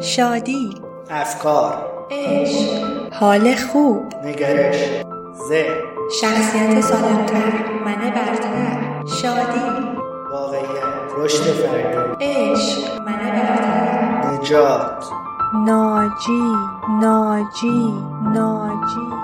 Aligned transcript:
شادی 0.00 0.74
افکار 1.10 1.86
عشق 2.10 3.12
حال 3.12 3.54
خوب 3.54 4.12
نگرش 4.24 4.76
ذهن 5.48 5.74
شخصیت 6.20 6.80
سالمتر 6.80 7.52
من 7.84 8.10
برتر 8.10 9.06
شادی 9.22 9.60
واقعیت 10.32 10.64
رشد 11.16 11.42
فردی 11.42 12.24
عشق 12.24 13.00
من 13.00 13.18
برتر. 13.18 14.30
نجات. 14.32 15.04
ناجی 15.66 16.42
ناجی 17.00 17.94
ناجی. 18.34 19.17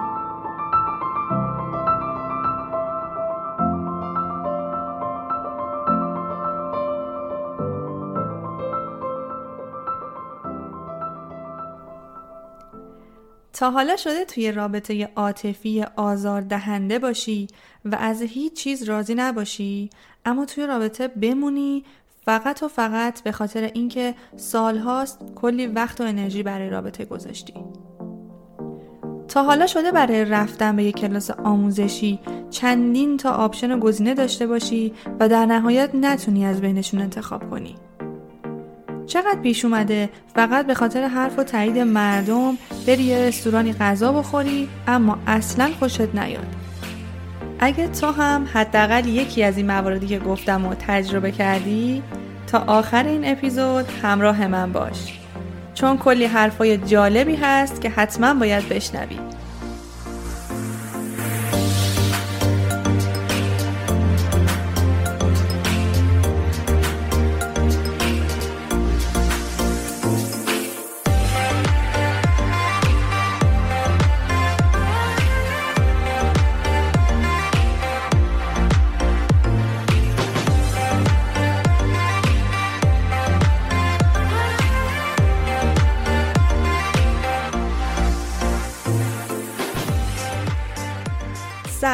تا 13.55 13.71
حالا 13.71 13.97
شده 13.97 14.25
توی 14.25 14.53
رابطه 14.53 15.09
عاطفی 15.17 15.85
آزار 15.97 16.41
دهنده 16.41 16.99
باشی 16.99 17.47
و 17.85 17.97
از 18.01 18.23
هیچ 18.23 18.53
چیز 18.53 18.83
راضی 18.83 19.15
نباشی 19.15 19.91
اما 20.25 20.45
توی 20.45 20.67
رابطه 20.67 21.09
بمونی 21.09 21.85
فقط 22.25 22.63
و 22.63 22.69
فقط 22.69 23.23
به 23.23 23.33
خاطر 23.33 23.63
اینکه 23.63 24.15
سالهاست 24.37 25.21
کلی 25.35 25.67
وقت 25.67 26.01
و 26.01 26.05
انرژی 26.05 26.43
برای 26.43 26.71
رابطه 26.71 27.05
گذاشتی. 27.05 27.55
تا 29.29 29.43
حالا 29.43 29.67
شده 29.67 29.93
برای 29.93 30.25
رفتن 30.25 30.77
به 30.77 30.85
یک 30.85 30.97
کلاس 30.97 31.31
آموزشی 31.31 32.21
چندین 32.51 33.17
تا 33.17 33.31
آپشن 33.31 33.81
گزینه 33.81 34.15
داشته 34.15 34.47
باشی 34.47 34.93
و 35.21 35.29
در 35.29 35.47
نهایت 35.47 35.91
نتونی 35.95 36.45
از 36.45 36.61
بینشون 36.61 37.01
انتخاب 37.01 37.51
کنی. 37.51 37.77
چقدر 39.07 39.39
پیش 39.43 39.65
اومده؟ 39.65 40.09
فقط 40.35 40.67
به 40.67 40.75
خاطر 40.75 41.09
حرف 41.09 41.39
و 41.39 41.43
تایید 41.43 41.79
مردم 41.79 42.59
بری 42.87 43.03
یه 43.03 43.19
رستورانی 43.19 43.73
غذا 43.73 44.13
بخوری 44.13 44.69
اما 44.87 45.19
اصلا 45.27 45.71
خوشت 45.79 46.15
نیاد. 46.15 46.47
اگه 47.59 47.89
تو 47.89 48.11
هم 48.11 48.49
حداقل 48.53 49.09
یکی 49.09 49.45
از 49.45 49.57
این 49.57 49.67
مواردی 49.67 50.07
که 50.07 50.19
گفتم 50.19 50.67
و 50.67 50.75
تجربه 50.75 51.33
کردی 51.33 52.03
تا 52.47 52.59
آخر 52.59 53.05
این 53.07 53.23
اپیزود 53.25 53.85
همراه 54.03 54.47
من 54.47 54.73
باش. 54.73 55.19
چون 55.75 55.99
کلی 55.99 56.25
حرفای 56.25 56.77
جالبی 56.77 57.37
هست 57.37 57.81
که 57.81 57.91
حتما 57.91 58.35
باید 58.35 58.69
بشنوی. 58.69 59.34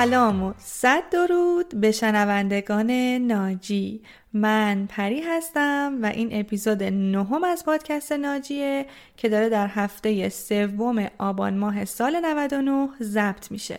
سلام 0.00 0.42
و 0.42 0.52
صد 0.58 1.02
درود 1.10 1.80
به 1.80 1.92
شنوندگان 1.92 2.90
ناجی. 3.16 4.02
من 4.32 4.86
پری 4.88 5.20
هستم 5.20 5.98
و 6.02 6.06
این 6.06 6.28
اپیزود 6.32 6.82
نهم 6.82 7.44
از 7.44 7.64
پادکست 7.64 8.12
ناجیه 8.12 8.86
که 9.16 9.28
داره 9.28 9.48
در 9.48 9.66
هفته 9.66 10.28
سوم 10.28 11.10
آبان 11.18 11.56
ماه 11.56 11.84
سال 11.84 12.20
99 12.20 12.88
ضبط 13.02 13.50
میشه. 13.50 13.78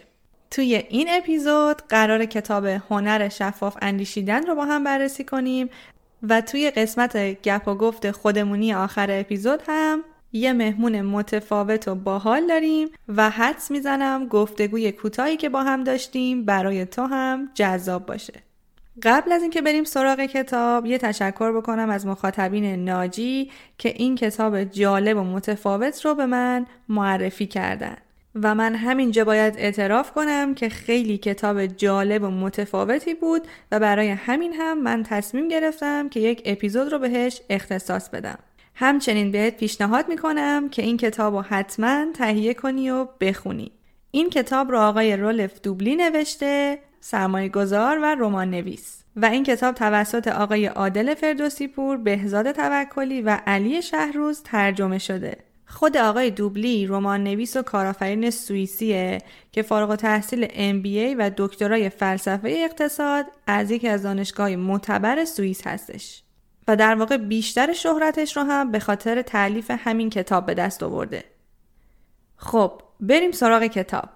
توی 0.52 0.76
این 0.76 1.08
اپیزود 1.10 1.82
قرار 1.90 2.26
کتاب 2.26 2.66
هنر 2.66 3.30
شفاف 3.30 3.78
اندیشیدن 3.82 4.46
رو 4.48 4.56
با 4.56 4.66
هم 4.66 4.84
بررسی 4.84 5.24
کنیم 5.24 5.70
و 6.24 6.42
توی 6.42 6.72
قسمت 6.72 7.18
گپ 7.18 7.68
و 7.68 7.76
گفت 7.76 8.12
خودمونی 8.12 8.74
آخر 8.74 9.08
اپیزود 9.12 9.64
هم 9.68 10.04
یه 10.34 10.54
مهمون 10.54 11.02
متفاوت 11.02 11.88
و 11.88 11.96
باحال 11.96 12.48
داریم 12.48 12.88
و 13.08 13.30
حدس 13.30 13.72
می‌زنم 13.72 14.28
گفتگوی 14.28 14.92
کوتاهی 14.92 15.38
که 15.38 15.50
با 15.50 15.64
هم 15.64 15.84
داشتیم 15.84 16.46
برای 16.46 16.86
تو 16.86 17.06
هم 17.06 17.50
جذاب 17.54 18.06
باشه. 18.06 18.34
قبل 19.04 19.32
از 19.32 19.42
اینکه 19.42 19.62
بریم 19.62 19.84
سراغ 19.84 20.20
کتاب 20.20 20.86
یه 20.86 20.98
تشکر 20.98 21.52
بکنم 21.52 21.90
از 21.90 22.06
مخاطبین 22.06 22.86
ناجی 22.86 23.52
که 23.78 23.90
این 23.90 24.16
کتاب 24.16 24.64
جالب 24.64 25.18
و 25.18 25.24
متفاوت 25.24 26.06
رو 26.06 26.16
به 26.16 26.26
من 26.26 26.66
معرفی 26.90 27.46
کردن. 27.46 27.98
و 28.36 28.56
من 28.56 28.76
همینجا 28.76 29.26
باید 29.26 29.56
اعتراف 29.58 30.12
کنم 30.12 30.56
که 30.56 30.70
خیلی 30.70 31.18
کتاب 31.18 31.66
جالب 31.66 32.24
و 32.24 32.28
متفاوتی 32.28 33.14
بود 33.14 33.48
و 33.72 33.80
برای 33.80 34.10
همین 34.10 34.54
هم 34.54 34.82
من 34.82 35.04
تصمیم 35.04 35.48
گرفتم 35.48 36.10
که 36.10 36.20
یک 36.20 36.42
اپیزود 36.46 36.92
رو 36.92 37.00
بهش 37.00 37.42
اختصاص 37.50 38.10
بدم. 38.10 38.40
همچنین 38.76 39.32
بهت 39.32 39.58
پیشنهاد 39.58 40.10
می‌کنم 40.10 40.70
که 40.70 40.82
این 40.82 40.98
کتاب 40.98 41.36
رو 41.36 41.42
حتما 41.42 42.06
تهیه 42.14 42.54
کنی 42.54 42.90
و 42.90 43.08
بخونی. 43.20 43.72
این 44.12 44.30
کتاب 44.30 44.72
رو 44.72 44.80
آقای 44.80 45.18
رولف 45.18 45.62
دوبلی 45.62 45.96
نوشته، 45.96 46.80
سرمایه 47.00 47.50
گذار 47.50 48.00
و 48.00 48.06
رمان 48.06 48.52
نویس. 48.52 49.04
و 49.16 49.26
این 49.26 49.44
کتاب 49.44 49.76
توسط 49.76 50.28
آقای 50.28 50.66
عادل 50.66 51.14
فردوسی 51.14 51.68
پور، 51.68 51.98
بهزاد 51.98 52.52
توکلی 52.52 53.22
و 53.22 53.40
علی 53.48 53.82
شهروز 53.82 54.44
ترجمه 54.44 54.98
شده. 54.98 55.38
خود 55.68 55.98
آقای 55.98 56.30
دوبلی 56.30 56.88
رمان 56.88 57.24
نویس 57.24 57.58
و 57.58 57.62
کارآفرین 57.62 58.30
سوئیسیه 58.30 59.18
که 59.52 59.62
فارغ 59.62 59.96
تحصیل 59.96 60.46
MBA 60.46 61.16
و 61.18 61.32
دکترای 61.38 61.90
فلسفه 61.90 62.50
اقتصاد 62.50 63.26
از 63.48 63.72
یکی 63.72 63.88
از 63.88 64.04
دانشگاه 64.04 64.56
معتبر 64.56 65.26
سوئیس 65.26 65.68
هستش. 65.68 66.24
و 66.72 66.76
در 66.76 66.96
واقع 66.96 67.18
بیشتر 67.18 67.74
شهرتش 67.74 68.38
رو 68.38 68.44
هم 68.44 68.72
به 68.72 68.80
خاطر 68.80 69.22
تعلیف 69.22 69.72
همین 69.72 70.10
کتاب 70.10 70.46
به 70.46 70.54
دست 70.54 70.84
آورده. 70.84 71.24
خب 72.36 72.82
بریم 73.00 73.32
سراغ 73.32 73.64
کتاب. 73.64 74.10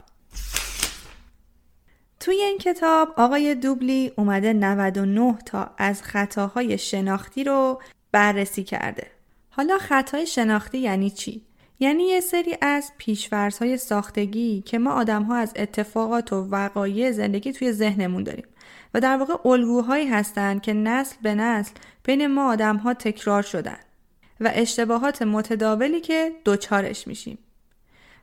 توی 2.20 2.42
این 2.42 2.58
کتاب 2.58 3.14
آقای 3.18 3.56
دوبلی 3.56 4.12
اومده 4.18 4.54
99 4.54 5.38
تا 5.46 5.72
از 5.78 6.04
خطاهای 6.04 6.78
شناختی 6.78 7.44
رو 7.44 7.82
بررسی 8.12 8.64
کرده. 8.64 9.08
حالا 9.50 9.78
خطای 9.78 10.28
شناختی 10.28 10.78
یعنی 10.78 11.10
چی؟ 11.10 11.46
یعنی 11.80 12.04
یه 12.04 12.22
سری 12.22 12.58
از 12.62 12.92
پیشورزهای 12.98 13.78
ساختگی 13.78 14.62
که 14.62 14.80
ما 14.80 14.92
آدم 14.92 15.24
ها 15.24 15.36
از 15.36 15.54
اتفاقات 15.56 16.34
و 16.34 16.36
وقایع 16.36 17.12
زندگی 17.12 17.54
توی 17.54 17.72
ذهنمون 17.72 18.24
داریم. 18.24 18.46
و 18.96 19.00
در 19.00 19.18
واقع 19.18 19.50
الگوهایی 19.50 20.08
هستند 20.08 20.62
که 20.62 20.74
نسل 20.74 21.16
به 21.22 21.36
نسل 21.36 21.72
بین 22.04 22.28
ما 22.28 22.52
آدم 22.52 22.78
ها 22.78 22.94
تکرار 22.94 23.42
شدن 23.42 23.78
و 24.40 24.52
اشتباهات 24.54 25.22
متداولی 25.22 26.02
که 26.02 26.32
دوچارش 26.46 27.08
میشیم. 27.08 27.38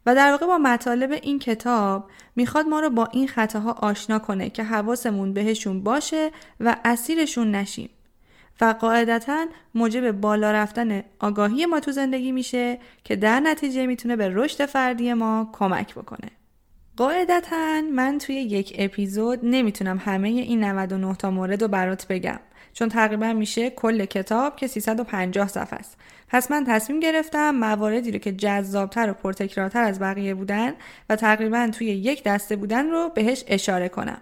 و 0.06 0.14
در 0.14 0.30
واقع 0.30 0.46
با 0.46 0.58
مطالب 0.58 1.12
این 1.12 1.38
کتاب 1.38 2.10
می‌خواد 2.36 2.66
ما 2.66 2.80
رو 2.80 2.90
با 2.90 3.06
این 3.12 3.28
خطاها 3.28 3.72
آشنا 3.72 4.18
کنه 4.18 4.50
که 4.50 4.64
حواسمون 4.64 5.32
بهشون 5.32 5.82
باشه 5.82 6.30
و 6.60 6.76
اسیرشون 6.84 7.50
نشیم. 7.50 7.90
و 8.60 8.74
قاعدتا 8.80 9.46
موجب 9.74 10.12
بالا 10.12 10.52
رفتن 10.52 11.02
آگاهی 11.18 11.66
ما 11.66 11.80
تو 11.80 11.92
زندگی 11.92 12.32
میشه 12.32 12.78
که 13.04 13.16
در 13.16 13.40
نتیجه 13.40 13.86
می‌تونه 13.86 14.16
به 14.16 14.28
رشد 14.34 14.66
فردی 14.66 15.12
ما 15.12 15.50
کمک 15.52 15.94
بکنه. 15.94 16.30
قاعدتا 16.96 17.80
من 17.92 18.18
توی 18.18 18.34
یک 18.34 18.76
اپیزود 18.78 19.40
نمی‌تونم 19.42 19.98
همه 19.98 20.28
این 20.28 20.64
99 20.64 21.14
تا 21.14 21.30
مورد 21.30 21.62
رو 21.62 21.68
برات 21.68 22.06
بگم 22.06 22.40
چون 22.72 22.88
تقریبا 22.88 23.32
میشه 23.32 23.70
کل 23.70 24.04
کتاب 24.04 24.56
که 24.56 24.66
350 24.66 25.48
صفحه 25.48 25.78
است. 25.78 25.98
پس 26.28 26.50
من 26.50 26.64
تصمیم 26.64 27.00
گرفتم 27.00 27.50
مواردی 27.50 28.12
رو 28.12 28.18
که 28.18 28.32
جذابتر 28.32 29.10
و 29.10 29.14
پرتکرارتر 29.14 29.82
از 29.82 30.00
بقیه 30.00 30.34
بودن 30.34 30.74
و 31.08 31.16
تقریبا 31.16 31.70
توی 31.72 31.86
یک 31.86 32.24
دسته 32.24 32.56
بودن 32.56 32.90
رو 32.90 33.08
بهش 33.14 33.44
اشاره 33.46 33.88
کنم. 33.88 34.20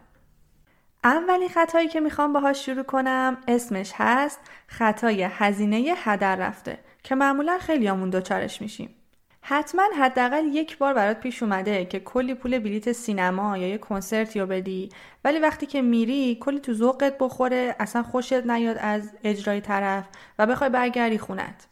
اولین 1.05 1.49
خطایی 1.49 1.89
که 1.89 2.01
می‌خوام 2.01 2.33
باهاش 2.33 2.67
شروع 2.67 2.83
کنم 2.83 3.37
اسمش 3.49 3.93
هست 3.95 4.41
خطای 4.67 5.23
هزینه 5.31 5.95
هدر 5.97 6.37
رفته 6.37 6.79
که 7.03 7.15
معمولا 7.15 7.59
خیلی 7.59 7.87
همون 7.87 8.11
دوچارش 8.11 8.61
میشیم. 8.63 8.95
حتما 9.43 9.83
حداقل 9.99 10.45
یک 10.47 10.79
بار 10.79 10.95
برات 10.95 11.21
پیش 11.21 11.43
اومده 11.43 11.85
که 11.85 12.01
کلی 12.01 12.35
پول 12.35 12.59
بلیت 12.59 12.93
سینما 12.93 13.59
یا 13.59 13.69
یه 13.69 13.79
کنسرتی 13.79 14.41
رو 14.41 14.47
بدی. 14.47 14.89
ولی 15.25 15.39
وقتی 15.39 15.67
که 15.67 15.83
میری 15.83 16.39
کلی 16.41 16.61
تو 16.61 16.75
ذوقت 16.75 17.19
بخوره 17.19 17.77
اصلا 17.81 18.03
خوشت 18.03 18.33
نیاد 18.33 18.77
از 18.81 19.11
اجرای 19.25 19.61
طرف 19.61 20.05
و 20.39 20.47
بخوای 20.47 20.71
برگردی 20.71 21.19
خونت. 21.19 21.67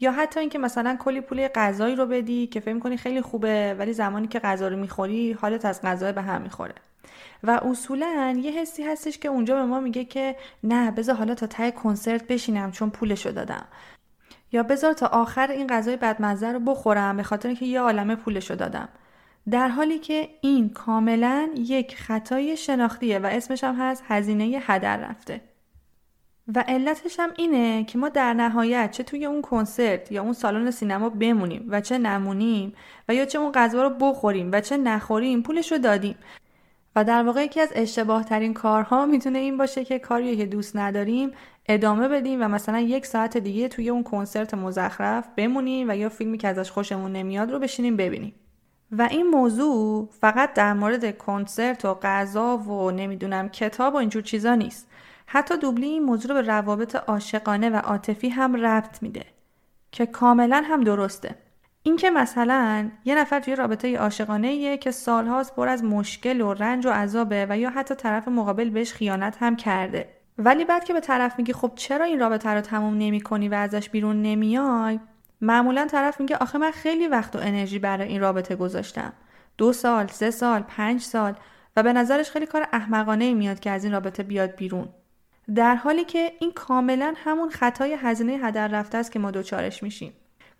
یا 0.00 0.12
حتی 0.12 0.40
اینکه 0.40 0.58
مثلا 0.58 0.96
کلی 1.00 1.20
پول 1.20 1.48
غذایی 1.48 1.96
رو 1.96 2.06
بدی 2.06 2.46
که 2.46 2.60
فکر 2.60 2.78
کنی 2.78 2.96
خیلی 2.96 3.20
خوبه 3.20 3.76
ولی 3.78 3.92
زمانی 3.92 4.28
که 4.28 4.38
غذا 4.38 4.68
رو 4.68 4.76
می‌خوری 4.76 5.32
حالت 5.32 5.64
از 5.64 5.82
غذا 5.82 6.12
به 6.12 6.22
هم 6.22 6.42
می‌خوره. 6.42 6.74
و 7.42 7.50
اصولا 7.50 8.40
یه 8.42 8.50
حسی 8.52 8.82
هستش 8.82 9.18
که 9.18 9.28
اونجا 9.28 9.56
به 9.56 9.64
ما 9.64 9.80
میگه 9.80 10.04
که 10.04 10.36
نه 10.62 10.90
بذار 10.90 11.14
حالا 11.14 11.34
تا 11.34 11.46
ته 11.46 11.70
کنسرت 11.70 12.26
بشینم 12.26 12.72
چون 12.72 12.90
پولشو 12.90 13.30
دادم. 13.30 13.64
یا 14.52 14.62
بذار 14.62 14.92
تا 14.92 15.06
آخر 15.06 15.50
این 15.50 15.66
غذای 15.66 15.96
بدمزه 15.96 16.52
رو 16.52 16.60
بخورم 16.60 17.16
به 17.16 17.22
خاطر 17.22 17.54
که 17.54 17.66
یه 17.66 17.80
عالمه 17.80 18.16
پولشو 18.16 18.54
دادم. 18.54 18.88
در 19.50 19.68
حالی 19.68 19.98
که 19.98 20.28
این 20.40 20.68
کاملا 20.68 21.48
یک 21.56 21.96
خطای 21.96 22.56
شناختیه 22.56 23.18
و 23.18 23.26
اسمش 23.26 23.64
هم 23.64 23.74
هست 23.74 24.04
هزینه 24.06 24.58
هدر 24.62 24.96
رفته. 24.96 25.40
و 26.54 26.64
علتش 26.68 27.20
هم 27.20 27.30
اینه 27.36 27.84
که 27.84 27.98
ما 27.98 28.08
در 28.08 28.34
نهایت 28.34 28.90
چه 28.90 29.02
توی 29.02 29.26
اون 29.26 29.42
کنسرت 29.42 30.12
یا 30.12 30.22
اون 30.22 30.32
سالن 30.32 30.70
سینما 30.70 31.08
بمونیم 31.08 31.66
و 31.68 31.80
چه 31.80 31.98
نمونیم 31.98 32.74
و 33.08 33.14
یا 33.14 33.24
چه 33.24 33.38
اون 33.38 33.52
غذا 33.52 33.82
رو 33.82 33.90
بخوریم 33.90 34.50
و 34.52 34.60
چه 34.60 34.76
نخوریم 34.76 35.42
پولش 35.42 35.72
رو 35.72 35.78
دادیم. 35.78 36.16
و 36.96 37.04
در 37.04 37.22
واقع 37.22 37.44
یکی 37.44 37.60
از 37.60 37.72
اشتباه 37.74 38.24
ترین 38.24 38.54
کارها 38.54 39.06
می‌تونه 39.06 39.38
این 39.38 39.56
باشه 39.56 39.84
که 39.84 39.98
کاری 39.98 40.36
که 40.36 40.46
دوست 40.46 40.76
نداریم 40.76 41.30
ادامه 41.68 42.08
بدیم 42.08 42.42
و 42.42 42.48
مثلا 42.48 42.80
یک 42.80 43.06
ساعت 43.06 43.36
دیگه 43.36 43.68
توی 43.68 43.90
اون 43.90 44.02
کنسرت 44.02 44.54
مزخرف 44.54 45.28
بمونیم 45.36 45.90
و 45.90 45.96
یا 45.96 46.08
فیلمی 46.08 46.38
که 46.38 46.48
ازش 46.48 46.70
خوشمون 46.70 47.12
نمیاد 47.12 47.52
رو 47.52 47.58
بشینیم 47.58 47.96
ببینیم. 47.96 48.34
و 48.92 49.08
این 49.10 49.26
موضوع 49.26 50.08
فقط 50.20 50.54
در 50.54 50.72
مورد 50.72 51.18
کنسرت 51.18 51.84
و 51.84 51.94
غذا 51.94 52.56
و 52.56 52.90
نمی‌دونم 52.90 53.48
کتاب 53.48 53.94
و 53.94 53.96
اینجور 53.96 54.22
چیزا 54.22 54.54
نیست. 54.54 54.88
حتی 55.26 55.58
دوبلی 55.58 55.86
این 55.86 56.02
موضوع 56.02 56.28
رو 56.28 56.34
به 56.34 56.48
روابط 56.48 56.96
عاشقانه 56.96 57.70
و 57.70 57.76
عاطفی 57.76 58.28
هم 58.28 58.66
ربط 58.66 59.02
میده 59.02 59.24
که 59.92 60.06
کاملا 60.06 60.62
هم 60.66 60.84
درسته. 60.84 61.34
اینکه 61.82 62.10
مثلا 62.10 62.90
یه 63.04 63.14
نفر 63.14 63.40
توی 63.40 63.56
رابطه 63.56 63.98
عاشقانه 63.98 64.76
که 64.76 64.90
سالهاست 64.90 65.56
پر 65.56 65.68
از 65.68 65.84
مشکل 65.84 66.40
و 66.40 66.54
رنج 66.54 66.86
و 66.86 66.90
عذابه 66.90 67.46
و 67.50 67.58
یا 67.58 67.70
حتی 67.70 67.94
طرف 67.94 68.28
مقابل 68.28 68.70
بهش 68.70 68.92
خیانت 68.92 69.36
هم 69.40 69.56
کرده. 69.56 70.15
ولی 70.38 70.64
بعد 70.64 70.84
که 70.84 70.92
به 70.92 71.00
طرف 71.00 71.38
میگی 71.38 71.52
خب 71.52 71.72
چرا 71.74 72.04
این 72.04 72.20
رابطه 72.20 72.50
رو 72.50 72.60
تموم 72.60 72.94
نمی 72.98 73.20
کنی 73.20 73.48
و 73.48 73.54
ازش 73.54 73.90
بیرون 73.90 74.22
نمیای؟ 74.22 75.00
معمولا 75.40 75.86
طرف 75.86 76.20
میگه 76.20 76.36
آخه 76.36 76.58
من 76.58 76.70
خیلی 76.70 77.08
وقت 77.08 77.36
و 77.36 77.38
انرژی 77.38 77.78
برای 77.78 78.08
این 78.08 78.20
رابطه 78.20 78.56
گذاشتم. 78.56 79.12
دو 79.58 79.72
سال 79.72 80.06
سه 80.06 80.30
سال 80.30 80.62
پنج 80.62 81.00
سال 81.00 81.34
و 81.76 81.82
به 81.82 81.92
نظرش 81.92 82.30
خیلی 82.30 82.46
کار 82.46 82.68
احمقانه 82.72 83.34
میاد 83.34 83.60
که 83.60 83.70
از 83.70 83.84
این 83.84 83.92
رابطه 83.92 84.22
بیاد 84.22 84.56
بیرون. 84.56 84.88
در 85.54 85.74
حالی 85.74 86.04
که 86.04 86.32
این 86.40 86.52
کاملا 86.52 87.14
همون 87.16 87.50
خطای 87.50 87.96
هزینه 88.00 88.32
هدر 88.32 88.68
رفته 88.68 88.98
است 88.98 89.12
که 89.12 89.18
ما 89.18 89.30
دوچارش 89.30 89.82
میشیم. 89.82 90.12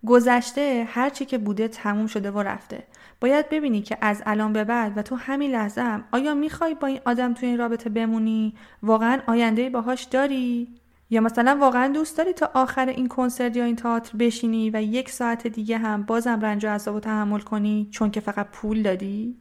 گذشته 0.05 0.87
هر 0.89 1.09
چی 1.09 1.25
که 1.25 1.37
بوده 1.37 1.67
تموم 1.67 2.07
شده 2.07 2.31
و 2.31 2.39
رفته. 2.39 2.83
باید 3.21 3.49
ببینی 3.49 3.81
که 3.81 3.97
از 4.01 4.23
الان 4.25 4.53
به 4.53 4.63
بعد 4.63 4.97
و 4.97 5.01
تو 5.01 5.15
همین 5.15 5.51
لحظه 5.51 5.81
هم 5.81 6.03
آیا 6.11 6.33
می‌خوای 6.33 6.75
با 6.75 6.87
این 6.87 6.99
آدم 7.05 7.33
تو 7.33 7.45
این 7.45 7.57
رابطه 7.57 7.89
بمونی؟ 7.89 8.55
واقعا 8.83 9.21
آینده 9.27 9.69
باهاش 9.69 10.03
داری؟ 10.03 10.67
یا 11.09 11.21
مثلا 11.21 11.57
واقعا 11.61 11.87
دوست 11.87 12.17
داری 12.17 12.33
تا 12.33 12.51
آخر 12.53 12.85
این 12.85 13.07
کنسرت 13.07 13.55
یا 13.57 13.65
این 13.65 13.75
تئاتر 13.75 14.17
بشینی 14.17 14.69
و 14.69 14.81
یک 14.81 15.09
ساعت 15.09 15.47
دیگه 15.47 15.77
هم 15.77 16.03
بازم 16.03 16.39
رنج 16.41 16.65
و 16.65 16.69
عذاب 16.69 16.99
تحمل 16.99 17.39
کنی 17.39 17.87
چون 17.91 18.11
که 18.11 18.19
فقط 18.19 18.47
پول 18.51 18.81
دادی؟ 18.81 19.37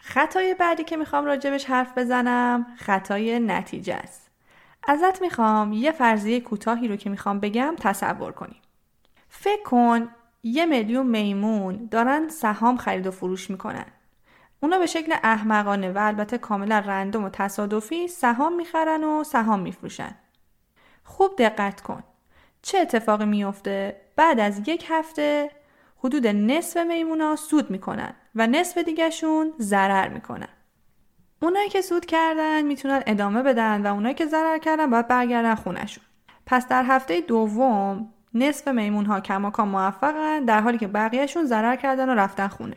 خطای 0.00 0.54
بعدی 0.54 0.84
که 0.84 0.96
می‌خوام 0.96 1.24
راجبش 1.24 1.64
حرف 1.64 1.98
بزنم 1.98 2.66
خطای 2.76 3.40
نتیجه 3.40 3.94
است. 3.94 4.30
ازت 4.88 5.22
می‌خوام 5.22 5.72
یه 5.72 5.92
فرضیه 5.92 6.40
کوتاهی 6.40 6.88
رو 6.88 6.96
که 6.96 7.10
می‌خوام 7.10 7.40
بگم 7.40 7.74
تصور 7.80 8.32
کنی. 8.32 8.56
فکر 9.28 9.62
کن 9.62 10.08
یه 10.46 10.66
میلیون 10.66 11.06
میمون 11.06 11.88
دارن 11.90 12.28
سهام 12.28 12.76
خرید 12.76 13.06
و 13.06 13.10
فروش 13.10 13.50
می‌کنن. 13.50 13.86
اونا 14.60 14.78
به 14.78 14.86
شکل 14.86 15.14
احمقانه 15.22 15.92
و 15.92 15.98
البته 15.98 16.38
کاملا 16.38 16.78
رندوم 16.78 17.24
و 17.24 17.28
تصادفی 17.28 18.08
سهام 18.08 18.56
می‌خرن 18.56 19.04
و 19.04 19.24
سهام 19.24 19.60
میفروشن. 19.60 20.14
خوب 21.04 21.36
دقت 21.38 21.80
کن. 21.80 22.02
چه 22.62 22.78
اتفاقی 22.78 23.24
میفته 23.24 24.00
بعد 24.16 24.40
از 24.40 24.68
یک 24.68 24.86
هفته 24.88 25.50
حدود 25.98 26.26
نصف 26.26 26.76
میمونا 26.76 27.36
سود 27.36 27.70
می‌کنن 27.70 28.14
و 28.34 28.46
نصف 28.46 28.78
دیگهشون 28.78 29.52
ضرر 29.58 30.08
می‌کنن. 30.08 30.48
اونایی 31.42 31.68
که 31.68 31.80
سود 31.82 32.06
کردن 32.06 32.62
می‌تونن 32.62 33.02
ادامه 33.06 33.42
بدن 33.42 33.82
و 33.82 33.94
اونایی 33.94 34.14
که 34.14 34.26
ضرر 34.26 34.58
کردن 34.58 34.90
باید 34.90 35.08
برگردن 35.08 35.54
خونشون 35.54 36.04
پس 36.46 36.68
در 36.68 36.84
هفته 36.84 37.20
دوم 37.20 38.12
نصف 38.36 38.68
میمون 38.68 39.06
ها 39.06 39.20
کماکان 39.20 39.68
موفقن 39.68 40.44
در 40.44 40.60
حالی 40.60 40.78
که 40.78 40.86
بقیهشون 40.86 41.44
ضرر 41.44 41.76
کردن 41.76 42.08
و 42.08 42.14
رفتن 42.14 42.48
خونه. 42.48 42.76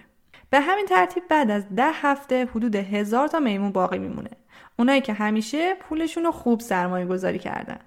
به 0.49 0.59
همین 0.59 0.85
ترتیب 0.85 1.23
بعد 1.29 1.51
از 1.51 1.63
ده 1.75 1.91
هفته 1.93 2.45
حدود 2.45 2.75
هزار 2.75 3.27
تا 3.27 3.39
میمون 3.39 3.71
باقی 3.71 3.97
میمونه. 3.97 4.29
اونایی 4.79 5.01
که 5.01 5.13
همیشه 5.13 5.75
پولشون 5.75 6.23
رو 6.23 6.31
خوب 6.31 6.59
سرمایه 6.59 7.05
گذاری 7.05 7.39
کردن. 7.39 7.79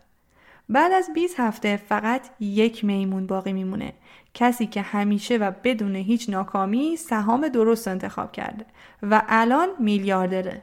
بعد 0.68 0.92
از 0.92 1.10
20 1.14 1.40
هفته 1.40 1.76
فقط 1.76 2.28
یک 2.40 2.84
میمون 2.84 3.26
باقی 3.26 3.52
میمونه. 3.52 3.92
کسی 4.34 4.66
که 4.66 4.82
همیشه 4.82 5.36
و 5.36 5.52
بدون 5.64 5.96
هیچ 5.96 6.30
ناکامی 6.30 6.96
سهام 6.96 7.48
درست 7.48 7.88
انتخاب 7.88 8.32
کرده 8.32 8.64
و 9.02 9.22
الان 9.28 9.68
میلیاردره. 9.78 10.62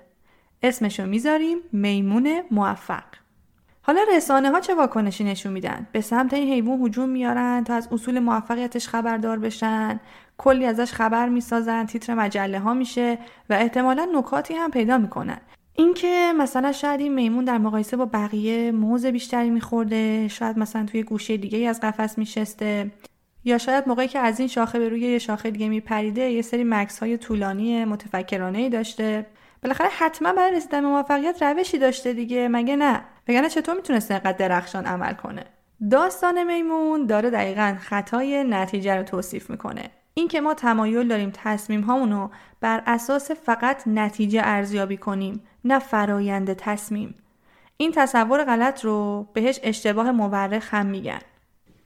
اسمشو 0.63 1.05
می‌ذاریم 1.05 1.57
میمون 1.71 2.41
موفق. 2.51 3.03
حالا 3.89 4.01
رسانه 4.15 4.49
ها 4.49 4.59
چه 4.59 4.75
واکنشی 4.75 5.23
نشون 5.23 5.53
میدن؟ 5.53 5.87
به 5.91 6.01
سمت 6.01 6.33
این 6.33 6.53
حیوان 6.53 6.81
هجوم 6.81 7.09
میارن 7.09 7.63
تا 7.63 7.73
از 7.73 7.87
اصول 7.91 8.19
موفقیتش 8.19 8.87
خبردار 8.87 9.39
بشن. 9.39 9.99
کلی 10.37 10.65
ازش 10.65 10.93
خبر 10.93 11.29
می‌سازن 11.29 11.85
تیتر 11.85 12.13
مجله 12.13 12.59
ها 12.59 12.73
میشه 12.73 13.17
و 13.49 13.53
احتمالا 13.53 14.07
نکاتی 14.15 14.53
هم 14.53 14.71
پیدا 14.71 14.97
می‌کنن. 14.97 15.37
اینکه 15.73 16.33
مثلا 16.37 16.71
شاید 16.71 16.99
این 16.99 17.13
میمون 17.13 17.45
در 17.45 17.57
مقایسه 17.57 17.97
با 17.97 18.05
بقیه 18.05 18.71
موز 18.71 19.05
بیشتری 19.05 19.49
میخورده 19.49 20.27
شاید 20.27 20.57
مثلا 20.57 20.85
توی 20.85 21.03
گوشه 21.03 21.37
دیگه 21.37 21.69
از 21.69 21.79
قفس 21.79 22.17
میشسته 22.17 22.91
یا 23.43 23.57
شاید 23.57 23.87
موقعی 23.87 24.07
که 24.07 24.19
از 24.19 24.39
این 24.39 24.47
شاخه 24.47 24.79
به 24.79 24.89
روی 24.89 25.01
یه 25.01 25.19
شاخه 25.19 25.51
دیگه 25.51 25.69
میپریده 25.69 26.21
یه 26.21 26.41
سری 26.41 26.63
مکس 26.63 26.99
های 26.99 27.17
طولانی 27.17 27.85
متفکرانه 27.85 28.57
ای 28.57 28.69
داشته. 28.69 29.25
بالاخره 29.63 29.87
حتما 29.87 30.33
برای 30.33 30.55
رسیدن 30.55 30.81
به 30.81 30.87
موفقیت 30.87 31.43
روشی 31.43 31.77
داشته 31.77 32.13
دیگه 32.13 32.47
مگه 32.47 32.75
نه؟ 32.75 33.01
وگرنه 33.29 33.49
چطور 33.49 33.75
می‌تونسته 33.75 34.13
اینقدر 34.13 34.47
درخشان 34.47 34.85
عمل 34.85 35.13
کنه؟ 35.13 35.43
داستان 35.91 36.43
میمون 36.43 37.05
داره 37.05 37.29
دقیقا 37.29 37.75
خطای 37.79 38.43
نتیجه 38.43 38.95
رو 38.95 39.03
توصیف 39.03 39.49
می‌کنه. 39.49 39.89
اینکه 40.13 40.41
ما 40.41 40.53
تمایل 40.53 41.07
داریم 41.07 41.31
تصمیم 41.33 41.81
هامونو 41.81 42.29
بر 42.61 42.83
اساس 42.85 43.31
فقط 43.31 43.83
نتیجه 43.87 44.41
ارزیابی 44.43 44.97
کنیم 44.97 45.43
نه 45.65 45.79
فرایند 45.79 46.53
تصمیم. 46.53 47.15
این 47.77 47.91
تصور 47.91 48.43
غلط 48.43 48.85
رو 48.85 49.27
بهش 49.33 49.59
اشتباه 49.63 50.11
مورخ 50.11 50.73
هم 50.73 50.85
میگن. 50.85 51.19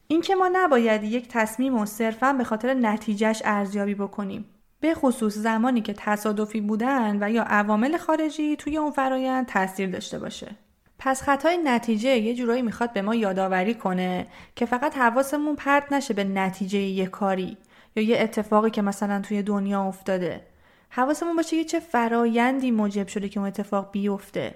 اینکه 0.07 0.36
ما 0.36 0.50
نباید 0.54 1.04
یک 1.04 1.28
تصمیم 1.28 1.78
و 1.78 1.86
صرفا 1.86 2.34
به 2.34 2.44
خاطر 2.44 2.74
نتیجهش 2.74 3.42
ارزیابی 3.46 3.96
بکنیم. 3.96 4.46
به 4.79 4.94
خصوص 4.94 5.34
زمانی 5.34 5.82
که 5.82 5.94
تصادفی 5.94 6.62
بودن 6.62 7.17
و 7.22 7.32
یا 7.32 7.44
عوامل 7.44 7.98
خارجی 7.98 8.56
توی 8.56 8.77
اون 8.77 8.91
فرایند 8.91 9.46
تاثیر 9.46 9.89
داشته 9.89 10.20
باشه. 10.20 10.56
پس 11.05 11.22
خطای 11.22 11.57
نتیجه 11.57 12.10
یه 12.10 12.36
جورایی 12.36 12.62
می‌خواد 12.62 12.93
به 12.93 13.01
ما 13.01 13.15
یادآوری 13.15 13.74
کنه 13.74 14.27
که 14.55 14.65
فقط 14.65 14.98
حواسمون 14.98 15.55
پرت 15.55 15.93
نشه 15.93 16.13
به 16.13 16.24
نتیجه 16.24 16.79
یه 16.79 17.05
کاری 17.05 17.57
یا 17.95 18.03
یه 18.03 18.19
اتفاقی 18.19 18.69
که 18.69 18.81
مثلا 18.81 19.22
توی 19.22 19.43
دنیا 19.43 19.83
افتاده. 19.83 20.41
حواسمون 20.89 21.36
باشه 21.36 21.57
که 21.57 21.63
چه 21.63 21.79
فرایندی 21.79 22.72
موجب 22.72 23.07
شده 23.07 23.29
که 23.29 23.39
اون 23.39 23.48
اتفاق 23.48 23.91
بیفته. 23.91 24.55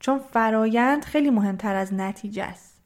چون 0.00 0.18
فرایند 0.18 1.04
خیلی 1.04 1.30
مهمتر 1.30 1.74
از 1.74 1.94
نتیجه 1.94 2.44
است. 2.44 2.80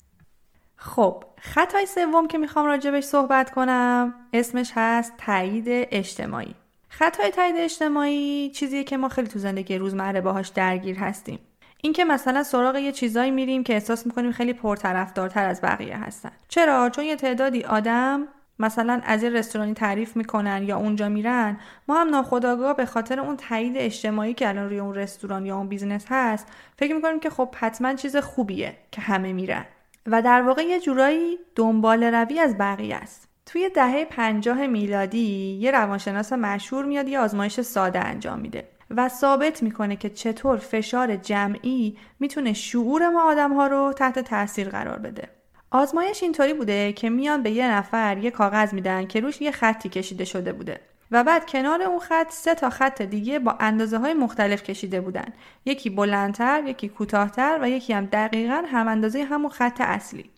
خب 0.76 1.24
خطای 1.40 1.86
سوم 1.86 2.28
که 2.28 2.38
می‌خوام 2.38 2.66
راجبش 2.66 3.04
صحبت 3.04 3.50
کنم 3.50 4.14
اسمش 4.32 4.72
هست 4.74 5.12
تایید 5.18 5.66
اجتماعی. 5.68 6.54
خطای 6.88 7.30
تایید 7.30 7.56
اجتماعی 7.58 8.50
چیزیه 8.50 8.84
که 8.84 8.96
ما 8.96 9.08
خیلی 9.08 9.28
تو 9.28 9.38
زندگی 9.38 9.78
روزمره 9.78 10.20
باهاش 10.20 10.48
درگیر 10.48 10.98
هستیم. 10.98 11.38
اینکه 11.84 12.04
مثلا 12.04 12.42
سراغ 12.42 12.76
یه 12.76 12.92
چیزایی 12.92 13.30
میریم 13.30 13.64
که 13.64 13.72
احساس 13.72 14.06
می‌کنیم 14.06 14.32
خیلی 14.32 14.52
پرطرفدارتر 14.52 15.48
از 15.48 15.60
بقیه 15.60 15.96
هستن. 15.96 16.30
چرا؟ 16.48 16.90
چون 16.90 17.04
یه 17.04 17.16
تعدادی 17.16 17.62
آدم 17.62 18.28
مثلا 18.58 19.00
از 19.04 19.22
یه 19.22 19.28
رستورانی 19.28 19.74
تعریف 19.74 20.16
می‌کنن 20.16 20.62
یا 20.62 20.76
اونجا 20.76 21.08
میرن 21.08 21.56
ما 21.88 22.00
هم 22.00 22.08
ناخودآگاه 22.08 22.76
به 22.76 22.86
خاطر 22.86 23.20
اون 23.20 23.36
تایید 23.36 23.76
اجتماعی 23.76 24.34
که 24.34 24.48
الان 24.48 24.68
روی 24.68 24.78
اون 24.78 24.94
رستوران 24.94 25.46
یا 25.46 25.56
اون 25.56 25.68
business 25.68 26.06
هست 26.08 26.46
فکر 26.76 26.94
می‌کنیم 26.94 27.20
که 27.20 27.30
خب 27.30 27.48
حتما 27.56 27.94
چیز 27.94 28.16
خوبیه 28.16 28.76
که 28.92 29.00
همه 29.00 29.32
میرن. 29.32 29.64
و 30.06 30.22
در 30.22 30.42
واقع 30.42 30.62
یه 30.62 30.80
جورایی 30.80 31.38
دنباله‌روی 31.54 32.40
از 32.40 32.58
بقیه 32.58 32.96
است. 32.96 33.28
توی 33.46 33.68
دهه 33.68 34.04
پنجاه 34.04 34.66
میلادی 34.66 35.58
یه 35.60 35.70
روانشناس 35.70 36.32
مشهور 36.32 36.84
میاد 36.84 37.08
یه 37.08 37.18
آزمایش 37.18 37.60
ساده 37.60 37.98
انجام 37.98 38.38
میده. 38.38 38.68
و 38.96 39.08
ثابت 39.08 39.62
می‌کنه 39.62 39.96
که 39.96 40.10
چطور 40.10 40.56
فشار 40.56 41.16
جمعی 41.16 41.98
می‌تونه 42.20 42.52
شعور 42.52 43.08
ما 43.08 43.30
آدم 43.30 43.52
ها 43.52 43.66
رو 43.66 43.92
تحت 43.92 44.18
تاثیر 44.18 44.68
قرار 44.68 44.98
بده. 44.98 45.28
آزمایش 45.70 46.22
اینطوری 46.22 46.54
بوده 46.54 46.92
که 46.92 47.10
میان 47.10 47.42
به 47.42 47.50
یه 47.50 47.70
نفر 47.70 48.18
یه 48.18 48.30
کاغذ 48.30 48.74
میدن 48.74 49.06
که 49.06 49.20
روش 49.20 49.40
یه 49.40 49.50
خطی 49.50 49.88
کشیده 49.88 50.24
شده 50.24 50.52
بوده 50.52 50.80
و 51.10 51.24
بعد 51.24 51.46
کنار 51.46 51.82
اون 51.82 51.98
خط 51.98 52.30
سه 52.30 52.54
تا 52.54 52.70
خط 52.70 53.02
دیگه 53.02 53.38
با 53.38 53.56
اندازه 53.60 53.98
های 53.98 54.14
مختلف 54.14 54.62
کشیده 54.62 55.00
بودن. 55.00 55.32
یکی 55.64 55.90
بلندتر 55.90 56.62
یکی 56.66 56.88
کوتاهتر 56.88 57.58
و 57.62 57.70
یکی 57.70 57.92
هم 57.92 58.06
دقیقا 58.06 58.62
هم 58.66 58.88
اندازه 58.88 59.24
همون 59.24 59.50
خط 59.50 59.80
اصلی. 59.80 60.30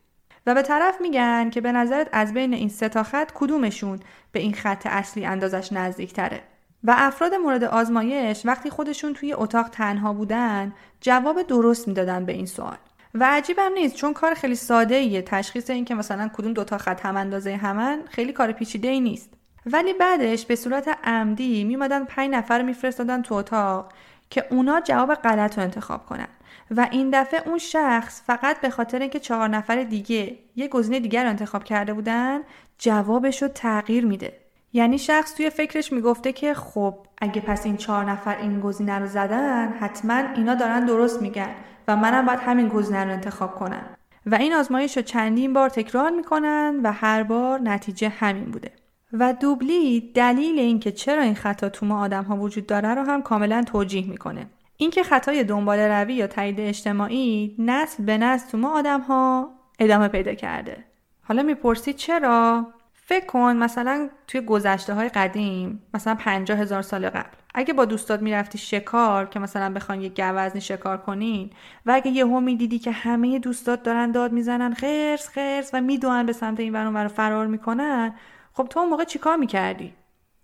و 0.46 0.54
به 0.54 0.62
طرف 0.62 1.00
میگن 1.00 1.50
که 1.50 1.60
به 1.60 1.72
نظرت 1.72 2.08
از 2.12 2.34
بین 2.34 2.54
این 2.54 2.68
سه 2.68 2.88
تا 2.88 3.02
خط 3.02 3.32
کدومشون 3.34 4.00
به 4.32 4.40
این 4.40 4.54
خط 4.54 4.86
اصلی 4.86 5.26
اندازش 5.26 5.72
نزدیک 5.72 6.12
تره 6.12 6.40
و 6.84 6.94
افراد 6.98 7.34
مورد 7.34 7.64
آزمایش 7.64 8.46
وقتی 8.46 8.70
خودشون 8.70 9.14
توی 9.14 9.32
اتاق 9.32 9.68
تنها 9.68 10.12
بودن 10.12 10.72
جواب 11.00 11.42
درست 11.42 11.88
می‌دادن 11.88 12.24
به 12.24 12.32
این 12.32 12.46
سوال. 12.46 12.76
و 13.14 13.24
عجیبم 13.24 13.72
نیست 13.74 13.96
چون 13.96 14.12
کار 14.12 14.34
خیلی 14.34 14.54
ساده 14.54 14.94
ایه. 14.94 15.22
تشخیص 15.22 15.70
این 15.70 15.84
که 15.84 15.94
مثلا 15.94 16.30
کدوم 16.36 16.52
دوتا 16.52 16.78
خط 16.78 17.06
هم 17.06 17.16
اندازه 17.16 17.56
همن 17.56 18.00
خیلی 18.10 18.32
کار 18.32 18.52
پیچیده 18.52 18.88
ای 18.88 19.00
نیست. 19.00 19.30
ولی 19.66 19.92
بعدش 19.92 20.46
به 20.46 20.56
صورت 20.56 20.98
عمدی 21.04 21.64
میمدن 21.64 22.04
پنج 22.04 22.30
نفر 22.30 22.62
میفرستادن 22.62 23.22
تو 23.22 23.34
اتاق 23.34 23.92
که 24.30 24.44
اونا 24.50 24.80
جواب 24.80 25.14
غلط 25.14 25.58
رو 25.58 25.64
انتخاب 25.64 26.06
کنن. 26.06 26.28
و 26.70 26.88
این 26.90 27.10
دفعه 27.12 27.48
اون 27.48 27.58
شخص 27.58 28.22
فقط 28.26 28.60
به 28.60 28.70
خاطر 28.70 28.98
اینکه 28.98 29.20
چهار 29.20 29.48
نفر 29.48 29.82
دیگه 29.82 30.38
یه 30.56 30.68
گزینه 30.68 31.00
دیگر 31.00 31.22
رو 31.24 31.30
انتخاب 31.30 31.64
کرده 31.64 31.94
بودن 31.94 32.40
جوابش 32.78 33.42
رو 33.42 33.48
تغییر 33.48 34.06
میده. 34.06 34.45
یعنی 34.76 34.98
شخص 34.98 35.34
توی 35.34 35.50
فکرش 35.50 35.92
می‌گفته 35.92 36.32
که 36.32 36.54
خب 36.54 36.94
اگه 37.18 37.40
پس 37.40 37.66
این 37.66 37.76
چهار 37.76 38.04
نفر 38.04 38.36
این 38.36 38.60
گزینه 38.60 38.98
رو 38.98 39.06
زدن 39.06 39.68
حتما 39.68 40.22
اینا 40.36 40.54
دارن 40.54 40.86
درست 40.86 41.22
میگن 41.22 41.50
و 41.88 41.96
منم 41.96 42.26
باید 42.26 42.40
همین 42.40 42.68
گزینه 42.68 43.04
رو 43.04 43.10
انتخاب 43.10 43.54
کنم. 43.54 43.86
و 44.26 44.34
این 44.34 44.54
آزمایش 44.54 44.96
رو 44.96 45.02
چندین 45.02 45.52
بار 45.52 45.68
تکرار 45.68 46.10
می‌کنن 46.10 46.80
و 46.82 46.92
هر 46.92 47.22
بار 47.22 47.60
نتیجه 47.60 48.08
همین 48.08 48.44
بوده. 48.44 48.70
و 49.12 49.32
دوبلی 49.32 50.12
دلیل 50.14 50.58
اینکه 50.58 50.92
چرا 50.92 51.22
این 51.22 51.34
خطا 51.34 51.68
تو 51.68 51.86
ما 51.86 52.00
آدم 52.00 52.24
ها 52.24 52.36
وجود 52.36 52.66
داره 52.66 52.94
رو 52.94 53.02
هم 53.02 53.22
کاملا 53.22 53.64
توجیه 53.66 54.06
می‌کنه. 54.10 54.46
اینکه 54.76 55.02
خطای 55.02 55.44
دنبال 55.44 55.78
روی 55.78 56.14
یا 56.14 56.26
تایید 56.26 56.60
اجتماعی 56.60 57.56
نسل 57.58 58.04
به 58.04 58.18
نسل 58.18 58.50
تو 58.50 58.58
ما 58.58 58.78
آدم 58.78 59.00
ها 59.00 59.50
ادامه 59.78 60.08
پیدا 60.08 60.34
کرده. 60.34 60.84
حالا 61.22 61.42
می‌پرسی 61.42 61.92
چرا؟ 61.92 62.66
فکر 63.08 63.26
کن 63.26 63.56
مثلا 63.56 64.08
توی 64.26 64.40
گذشته 64.40 64.94
های 64.94 65.08
قدیم 65.08 65.82
مثلا 65.94 66.14
پنجاه 66.14 66.58
هزار 66.58 66.82
سال 66.82 67.10
قبل 67.10 67.36
اگه 67.54 67.74
با 67.74 67.84
دوستات 67.84 68.22
می‌رفتی 68.22 68.58
شکار 68.58 69.26
که 69.26 69.38
مثلا 69.38 69.74
بخوان 69.74 70.00
یه 70.00 70.08
گوزنی 70.08 70.60
شکار 70.60 70.96
کنین 70.96 71.50
و 71.86 71.92
اگه 71.94 72.10
یهو 72.10 72.40
می‌دیدی 72.40 72.78
که 72.78 72.90
همه 72.90 73.38
دوستات 73.38 73.82
دارن 73.82 74.10
داد 74.12 74.32
می‌زنن 74.32 74.74
خرس 74.74 75.28
خرس 75.28 75.70
و 75.72 75.80
می‌دونن 75.80 76.26
به 76.26 76.32
سمت 76.32 76.60
این 76.60 76.72
ور 76.72 77.02
رو 77.02 77.08
فرار 77.08 77.46
می‌کنن 77.46 78.14
خب 78.52 78.66
تو 78.70 78.80
اون 78.80 78.88
موقع 78.88 79.04
چیکار 79.04 79.36
می‌کردی؟ 79.36 79.94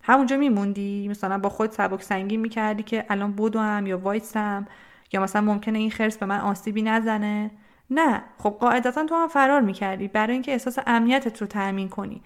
همونجا 0.02 0.36
میموندی؟ 0.36 1.08
مثلا 1.08 1.38
با 1.38 1.48
خود 1.48 1.70
سبک 1.70 2.02
سنگین 2.02 2.40
می‌کردی 2.40 2.82
که 2.82 3.04
الان 3.10 3.32
بدوم 3.32 3.86
یا 3.86 3.98
وایسم؟ 3.98 4.66
یا 5.12 5.22
مثلا 5.22 5.42
ممکنه 5.42 5.78
این 5.78 5.90
خرس 5.90 6.18
به 6.18 6.26
من 6.26 6.40
آسیبی 6.40 6.82
نزنه؟ 6.82 7.50
نه. 7.90 8.22
خب 8.38 8.56
قاعدتا 8.60 9.04
تو 9.04 9.14
هم 9.14 9.28
فرار 9.28 9.60
می‌کردی. 9.60 10.08
برای 10.08 10.32
اینکه 10.32 10.52
احساس 10.52 10.78
امنیتت 10.86 11.40
رو 11.40 11.46
تأمین 11.46 11.88
کنی. 11.88 12.22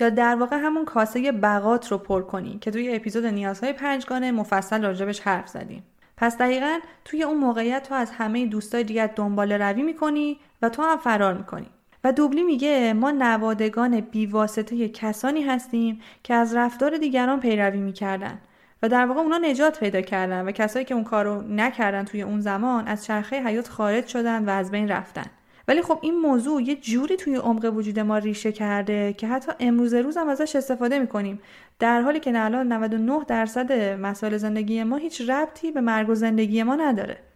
یا 0.00 0.10
در 0.10 0.36
واقع 0.36 0.56
همون 0.56 0.84
کاسه 0.84 1.32
بقات 1.32 1.88
رو 1.88 1.98
پر 1.98 2.22
کنی 2.22 2.58
که 2.60 2.70
توی 2.70 2.96
اپیزود 2.96 3.26
نیازهای 3.26 3.72
پنجگانه 3.72 4.32
مفصل 4.32 4.82
راجبش 4.82 5.20
حرف 5.20 5.48
زدیم 5.48 5.82
پس 6.16 6.38
دقیقا 6.38 6.78
توی 7.04 7.22
اون 7.22 7.36
موقعیت 7.36 7.88
تو 7.88 7.94
از 7.94 8.10
همه 8.10 8.46
دوستای 8.46 8.84
دیگر 8.84 9.06
دنبال 9.06 9.52
روی 9.52 9.82
می‌کنی 9.82 10.38
و 10.62 10.68
تو 10.68 10.82
هم 10.82 10.98
فرار 10.98 11.34
می‌کنی. 11.34 11.66
و 12.04 12.12
دوبلی 12.12 12.42
میگه 12.42 12.92
ما 12.92 13.10
نوادگان 13.10 14.00
بیواسطه 14.00 14.88
کسانی 14.88 15.42
هستیم 15.42 16.00
که 16.22 16.34
از 16.34 16.54
رفتار 16.54 16.96
دیگران 16.96 17.40
پیروی 17.40 17.80
می‌کردن 17.80 18.38
و 18.82 18.88
در 18.88 19.06
واقع 19.06 19.20
اونا 19.20 19.38
نجات 19.38 19.80
پیدا 19.80 20.00
کردن 20.00 20.44
و 20.48 20.50
کسایی 20.52 20.84
که 20.84 20.94
اون 20.94 21.04
کارو 21.04 21.42
نکردن 21.42 22.04
توی 22.04 22.22
اون 22.22 22.40
زمان 22.40 22.88
از 22.88 23.04
چرخه 23.04 23.42
حیات 23.42 23.68
خارج 23.68 24.06
شدن 24.06 24.44
و 24.44 24.50
از 24.50 24.70
بین 24.70 24.88
رفتن. 24.88 25.26
ولی 25.68 25.82
خب 25.82 25.98
این 26.02 26.14
موضوع 26.20 26.62
یه 26.62 26.76
جوری 26.76 27.16
توی 27.16 27.36
عمق 27.36 27.72
وجود 27.76 27.98
ما 27.98 28.18
ریشه 28.18 28.52
کرده 28.52 29.12
که 29.12 29.26
حتی 29.26 29.52
امروز 29.60 29.94
روز 29.94 30.16
هم 30.16 30.28
ازش 30.28 30.56
استفاده 30.56 30.98
می‌کنیم. 30.98 31.40
در 31.78 32.00
حالی 32.00 32.20
که 32.20 32.44
الان 32.44 32.72
99 32.72 33.24
درصد 33.28 33.72
مسائل 34.00 34.36
زندگی 34.36 34.82
ما 34.82 34.96
هیچ 34.96 35.30
ربطی 35.30 35.72
به 35.72 35.80
مرگ 35.80 36.08
و 36.08 36.14
زندگی 36.14 36.62
ما 36.62 36.74
نداره. 36.76 37.27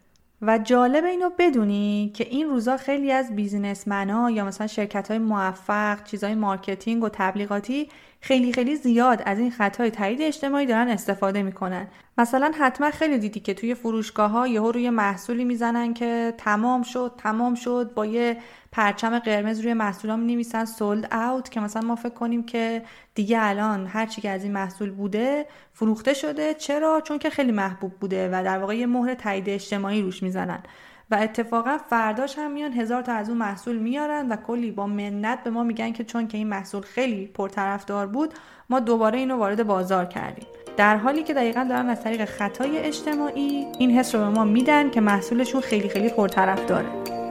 و 0.42 0.58
جالب 0.58 1.04
اینو 1.04 1.30
بدونی 1.38 2.10
که 2.14 2.26
این 2.30 2.48
روزا 2.48 2.76
خیلی 2.76 3.12
از 3.12 3.36
businessman 3.36 4.23
ا 4.23 4.30
یا 4.30 4.44
مثلا 4.44 4.66
شرکت 4.66 5.08
های 5.08 5.18
موفق 5.18 6.04
چیزای 6.04 6.34
marketing 6.34 7.04
و 7.04 7.08
تبلیغاتی 7.08 7.88
خیلی 8.20 8.52
خیلی 8.52 8.76
زیاد 8.76 9.22
از 9.26 9.38
این 9.38 9.50
خطای 9.50 9.90
تایید 9.90 10.22
اجتماعی 10.22 10.66
دارن 10.66 10.88
استفاده 10.88 11.42
می‌کنن. 11.42 11.88
مثلا 12.18 12.52
حتما 12.58 12.90
خیلی 12.90 13.18
دیدی 13.18 13.40
که 13.40 13.54
توی 13.54 13.74
فروشگاه 13.74 14.30
ها 14.30 14.46
یهو 14.46 14.72
روی 14.72 14.90
محصولی 14.90 15.44
می‌زنن 15.44 15.94
که 15.94 16.34
تمام 16.38 16.82
شد 16.82 17.12
تمام 17.18 17.54
شد 17.54 17.92
با 17.94 18.06
یه 18.06 18.36
پرچم 18.72 19.18
قرمز 19.18 19.60
روی 19.60 19.74
محصولا 19.74 20.16
می 20.16 20.34
نویسن 20.34 20.64
sold 20.64 21.14
out 21.14 21.50
که 21.50 21.60
مثلا 21.60 21.82
ما 21.82 21.96
فکر 21.96 22.14
کنیم 22.14 22.42
که 22.42 22.82
دیگه 23.14 23.38
الان 23.40 23.86
هر 23.86 24.06
چی 24.06 24.20
که 24.20 24.30
از 24.30 24.44
این 24.44 24.52
محصول 24.52 24.90
بوده 24.90 25.46
فروخته 25.72 26.14
شده. 26.14 26.54
چرا؟ 26.54 27.00
چون 27.00 27.18
که 27.18 27.30
خیلی 27.30 27.52
محبوب 27.52 27.92
بوده 27.92 28.28
و 28.28 28.42
در 28.44 28.58
واقع 28.58 28.76
یه 28.76 28.86
مهر 28.86 29.14
تایید 29.14 29.48
اجتماعی 29.48 30.02
روش 30.02 30.22
می‌زنن. 30.22 30.62
و 31.10 31.14
اتفاقا 31.14 31.78
فرداش 31.78 32.38
هم 32.38 32.50
میان 32.50 32.72
هزار 32.72 33.02
تا 33.02 33.12
از 33.12 33.28
اون 33.28 33.38
محصول 33.38 33.76
میارن 33.78 34.28
و 34.28 34.36
کلی 34.36 34.70
با 34.70 34.86
منت 34.86 35.44
به 35.44 35.50
ما 35.50 35.62
میگن 35.62 35.92
که 35.92 36.04
چون 36.04 36.28
که 36.28 36.38
این 36.38 36.48
محصول 36.48 36.82
خیلی 36.82 37.26
پرطرفدار 37.26 38.06
بود 38.06 38.34
ما 38.70 38.80
دوباره 38.80 39.18
اینو 39.18 39.36
وارد 39.36 39.66
بازار 39.66 40.04
کردیم. 40.04 40.46
در 40.76 40.96
حالی 40.96 41.22
که 41.22 41.34
دقیقا 41.34 41.66
دارن 41.68 41.88
از 41.88 42.02
طریق 42.02 42.24
خطای 42.24 42.78
اجتماعی 42.78 43.66
این 43.78 43.90
حس 43.90 44.14
رو 44.14 44.20
به 44.20 44.28
ما 44.28 44.44
میدن 44.44 44.90
که 44.90 45.00
محصولشون 45.00 45.60
خیلی 45.60 45.88
خیلی 45.88 46.08
پرطرفداره. 46.08 47.21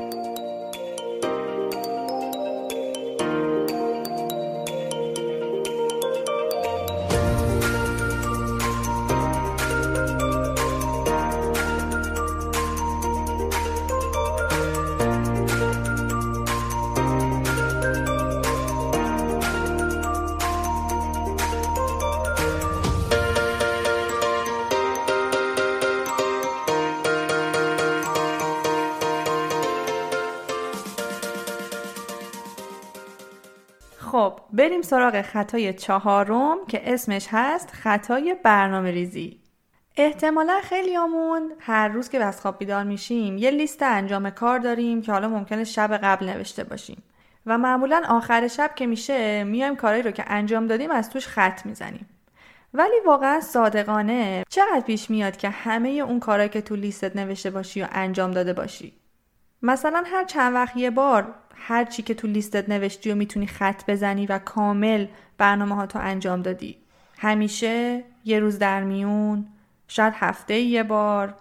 سراغ 34.91 35.21
خطای 35.21 35.73
چهارم 35.73 36.57
که 36.67 36.93
اسمش 36.93 37.27
هست 37.31 37.71
خطای 37.71 38.35
برنامه 38.43 38.91
ریزی 38.91 39.39
احتمالا 39.97 40.59
خیلی 40.63 40.97
آمون 40.97 41.51
هر 41.59 41.87
روز 41.87 42.09
که 42.09 42.23
از 42.23 42.41
خواب 42.41 42.59
بیدار 42.59 42.83
میشیم 42.83 43.37
یه 43.37 43.51
لیست 43.51 43.83
انجام 43.83 44.29
کار 44.29 44.59
داریم 44.59 45.01
که 45.01 45.11
حالا 45.11 45.29
ممکنه 45.29 45.63
شب 45.63 45.97
قبل 45.97 46.29
نوشته 46.29 46.63
باشیم. 46.63 47.03
و 47.45 47.57
معمولا 47.57 48.01
آخر 48.09 48.47
شب 48.47 48.71
که 48.75 48.87
میشه 48.87 49.43
میایم 49.43 49.75
کارهایی 49.75 50.03
رو 50.03 50.11
که 50.11 50.23
انجام 50.27 50.67
دادیم 50.67 50.91
از 50.91 51.09
توش 51.09 51.27
خط 51.27 51.65
می‌زنیم. 51.65 52.09
ولی 52.73 52.95
واقعا 53.05 53.39
صادقانه 53.41 54.43
چقدر 54.49 54.83
پیش 54.87 55.09
میاد 55.09 55.37
که 55.37 55.49
همه 55.49 55.89
اون 55.89 56.19
کارهایی 56.19 56.49
که 56.49 56.61
تو 56.61 56.75
لیستت 56.75 57.15
نوشته 57.15 57.49
باشی 57.49 57.81
و 57.81 57.87
انجام 57.91 58.31
داده 58.31 58.53
باشی؟ 58.53 59.00
مثلا 59.63 60.03
هر 60.05 60.23
چند 60.23 60.53
وقت 60.53 60.77
یه 60.77 60.89
بار 60.89 61.35
هر 61.55 61.85
چی 61.85 62.01
که 62.03 62.13
تو 62.13 62.27
لیستت 62.27 62.69
نوشتی 62.69 63.11
و 63.11 63.15
می‌تونی 63.15 63.47
خط 63.47 63.89
بزنی 63.89 64.25
و 64.25 64.39
کامل 64.39 65.07
برنامه 65.37 65.75
ها 65.75 65.85
تو 65.85 65.99
انجام 65.99 66.41
دادی. 66.41 66.77
همیشه 67.17 68.03
یه 68.25 68.39
روز 68.39 68.59
در 68.59 68.83
میون 68.83 69.45
شاید 69.87 70.13
هفته 70.15 70.59
یه 70.59 70.83
بار. 70.83 71.35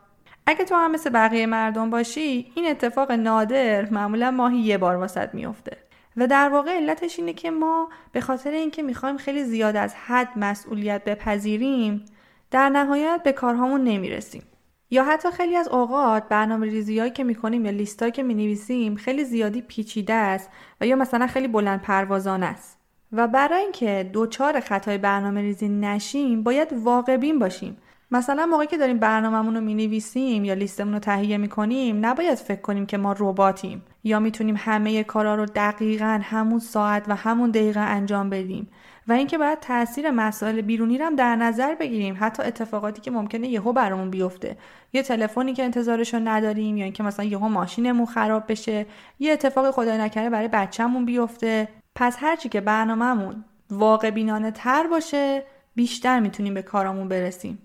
اگه 0.47 0.65
تو 0.65 0.75
هم 0.75 0.91
مثل 0.91 1.11
بقیه 1.11 1.47
مردم 1.47 1.91
باشی 1.91 2.53
این 2.55 2.67
اتفاق 2.71 3.13
نادر 3.13 3.91
معمولا 3.91 4.31
ماهی 4.31 4.59
یه 4.59 4.79
بار 4.79 4.97
واسط 4.97 5.35
میفته 5.35 5.77
و 6.17 6.27
در 6.27 6.49
واقع 6.49 6.77
علتش 6.77 7.19
اینه 7.19 7.33
که 7.33 7.51
ما 7.51 7.89
به 8.13 8.21
خاطر 8.21 8.51
اینکه 8.51 8.83
می‌خوایم 8.83 9.17
خیلی 9.17 9.45
زیاد 9.45 9.77
از 9.77 9.95
حد 9.95 10.29
مسئولیت 10.37 11.05
بپذیریم 11.05 12.05
در 12.51 12.69
نهایت 12.69 13.21
به 13.25 13.33
کارهامون 13.33 13.85
نمی‌رسیم. 13.85 14.43
یا 14.91 15.05
حتی 15.05 15.31
خیلی 15.31 15.57
از 15.57 15.69
اوقات 15.69 16.29
برنامه 16.29 16.67
ریزی 16.67 17.11
که 17.11 17.25
می‌کنیم 17.25 17.65
یا 17.65 17.71
لیست 17.71 18.13
که 18.13 18.23
می‌نویسیم 18.23 18.97
خیلی 18.97 19.25
زیادی 19.25 19.63
پیچیده 19.63 20.15
است 20.15 20.51
و 20.81 20.87
یا 20.87 20.97
مثلا 20.97 21.27
خیلی 21.27 21.49
بلند 21.49 21.83
پروازان 21.83 22.43
است. 22.43 22.79
و 23.13 23.29
برای 23.29 23.61
اینکه 23.61 24.11
دوچار 24.13 24.61
خطای 24.61 24.99
برنامه 24.99 25.41
ریزی 25.41 25.69
نشیم 25.69 26.43
باید 26.43 26.69
واقع 26.73 27.17
باشیم. 27.39 27.77
مثلا 28.11 28.47
موقعی 28.47 28.67
که 28.67 28.79
داریم 28.79 28.99
برنامهمون 28.99 29.55
رو 29.55 29.61
می‌نویسیم 29.61 30.45
یا 30.45 30.55
لیستمون 30.55 30.93
رو 30.93 30.99
تهیه 30.99 31.37
می‌کنیم 31.37 32.07
نباید 32.07 32.35
فکر 32.35 32.61
کنیم 32.61 32.87
که 32.87 32.99
ما 32.99 33.15
رباتیم 33.19 33.83
یا 34.05 34.21
می‌تونیم 34.21 34.55
همه 34.59 35.05
کارا 35.05 35.35
رو 35.35 35.47
دقیقا 35.47 36.21
همون 36.23 36.59
ساعت 36.59 37.05
و 37.09 37.15
همون 37.15 37.51
دقیقه 37.51 37.81
انجام 37.81 38.31
بدیم. 38.31 38.69
و 39.11 39.13
اینکه 39.13 39.39
باید 39.39 39.61
تاثیر 39.61 40.11
مسائل 40.11 40.61
بیرونی 40.61 40.99
رو 40.99 41.05
هم 41.05 41.17
در 41.17 41.37
نظر 41.37 41.75
بگیریم. 41.75 42.17
حتی 42.21 42.43
اتفاقاتی 42.43 43.01
که 43.01 43.11
ممکنه 43.11 43.49
یهو 43.49 43.73
برامون 43.73 44.11
بیفته. 44.11 44.57
یه 44.93 45.03
تلفنی 45.03 45.53
که 45.53 45.65
انتظارش 45.65 46.15
رو 46.15 46.21
نداریم 46.25 46.77
یا 46.77 46.85
اینکه 46.85 47.03
مثلا 47.03 47.25
یهو 47.25 47.49
ماشینمون 47.49 48.07
خراب 48.07 48.45
بشه. 48.49 48.87
یه 49.19 49.33
اتفاق 49.33 49.71
خدای 49.71 49.99
نکرده 49.99 50.31
برای 50.31 50.49
بچه‌مون 50.49 51.05
بیفته. 51.05 51.69
پس 51.95 52.17
هرچی 52.21 52.49
که 52.49 52.61
برنامهمون 52.61 53.45
واقع 53.71 54.11
بینانه 54.11 54.51
تر 54.51 54.87
باشه 54.87 55.43
بیشتر 55.75 56.21
می‌تونیم 56.21 56.55
به 56.55 56.63
کارامون 56.63 57.09
برسیم. 57.09 57.59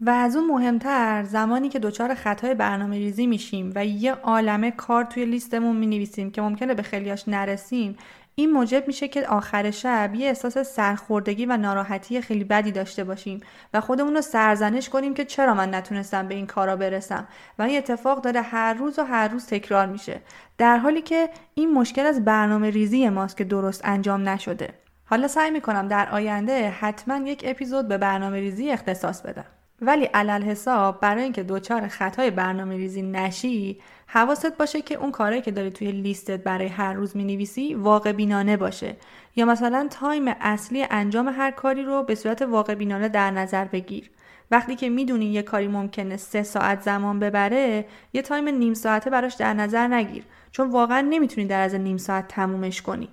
و 0.00 0.10
از 0.10 0.36
اون 0.36 0.46
مهمتر 0.46 1.24
زمانی 1.24 1.68
که 1.68 1.78
دچار 1.78 2.14
خطای 2.14 2.54
برنامه 2.54 2.96
ریزی 2.96 3.26
میشیم 3.26 3.72
و 3.74 3.86
یه 3.86 4.12
عالمه 4.12 4.70
کار 4.70 5.04
توی 5.04 5.24
لیستمون 5.24 5.76
می 5.76 5.86
نویسیم 5.86 6.30
که 6.30 6.42
ممکنه 6.42 6.74
به 6.74 6.82
خیلیاش 6.82 7.28
نرسیم 7.28 7.96
این 8.34 8.50
موجب 8.50 8.86
میشه 8.86 9.08
که 9.08 9.26
آخر 9.26 9.70
شب 9.70 10.14
یه 10.14 10.28
احساس 10.28 10.58
سرخوردگی 10.58 11.46
و 11.46 11.56
ناراحتی 11.56 12.20
خیلی 12.20 12.44
بدی 12.44 12.72
داشته 12.72 13.04
باشیم 13.04 13.40
و 13.74 13.80
خودمون 13.80 14.14
رو 14.14 14.20
سرزنش 14.20 14.88
کنیم 14.88 15.14
که 15.14 15.24
چرا 15.24 15.54
من 15.54 15.74
نتونستم 15.74 16.28
به 16.28 16.34
این 16.34 16.46
کارا 16.46 16.76
برسم. 16.76 17.28
و 17.58 17.62
این 17.62 17.78
اتفاق 17.78 18.20
داره 18.20 18.42
هر 18.42 18.74
روز 18.74 18.98
و 18.98 19.02
هر 19.02 19.28
روز 19.28 19.46
تکرار 19.46 19.86
میشه. 19.86 20.20
در 20.58 20.76
حالی 20.76 21.02
که 21.02 21.28
این 21.54 21.74
مشکل 21.74 22.06
از 22.06 22.24
برنامه 22.24 22.70
ریزی 22.70 23.08
ماست 23.08 23.36
که 23.36 23.44
درست 23.44 23.80
انجام 23.84 24.28
نشده. 24.28 24.68
حالا 25.04 25.28
سعی 25.28 25.50
می‌کنم 25.50 25.88
در 25.88 26.08
آینده 26.10 26.70
حتما 26.70 27.28
یک 27.28 27.42
اپیزود 27.46 27.88
به 27.88 27.98
برنامه 27.98 28.40
ریزی 28.40 28.70
اختصاص 28.70 29.22
بدم. 29.22 29.44
ولی 29.82 30.04
علی‌الحساب 30.04 31.00
برای 31.00 31.22
اینکه 31.22 31.42
دچار 31.42 31.88
خطای 31.88 32.30
برنامه 32.30 32.76
ریزی 32.76 33.02
نشی 33.02 33.80
حواست 34.14 34.58
باشه 34.58 34.82
که 34.82 34.94
اون 34.94 35.10
کارهایی 35.10 35.42
که 35.42 35.50
داری 35.50 35.70
توی 35.70 35.92
لیستت 35.92 36.44
برای 36.44 36.66
هر 36.66 36.92
روز 36.92 37.16
می 37.16 37.24
نویسی 37.24 37.74
واقع 37.74 38.12
بینانه 38.12 38.56
باشه. 38.56 38.96
یا 39.36 39.46
مثلا 39.46 39.88
time 39.90 40.28
اصلی 40.28 40.86
انجام 40.90 41.28
هر 41.28 41.50
کاری 41.50 41.82
رو 41.82 42.02
به 42.02 42.14
صورت 42.14 42.42
واقع 42.42 42.74
بینانه 42.74 43.08
در 43.08 43.30
نظر 43.30 43.64
بگیر. 43.64 44.10
وقتی 44.50 44.76
که 44.76 44.88
می‌دونی 44.88 45.24
یه 45.24 45.42
کاری 45.42 45.68
ممکنه 45.68 46.16
سه 46.16 46.42
ساعت 46.42 46.80
زمان 46.80 47.18
ببره 47.18 47.84
یه 48.12 48.22
تایم 48.22 48.48
نیم 48.48 48.74
ساعته 48.74 49.10
براش 49.10 49.34
در 49.34 49.54
نظر 49.54 49.88
نگیر. 49.88 50.24
چون 50.50 50.70
واقعا 50.70 51.00
نمی‌تونی 51.00 51.46
در 51.46 51.60
از 51.60 51.74
نیم 51.74 51.96
ساعت 51.96 52.28
تمومش 52.28 52.82
کنی. 52.82 53.08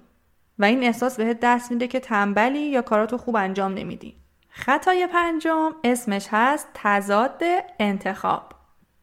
و 0.59 0.65
این 0.65 0.83
احساس 0.83 1.17
بهت 1.17 1.39
دست 1.41 1.71
میده 1.71 1.87
که 1.87 1.99
تنبلی 1.99 2.59
یا 2.59 2.81
کاراتو 2.81 3.17
خوب 3.17 3.35
انجام 3.35 3.73
نمیدی. 3.73 4.15
خطای 4.49 5.07
پنجم 5.07 5.71
اسمش 5.83 6.27
هست 6.31 6.67
تضاد 6.73 7.41
انتخاب. 7.79 8.58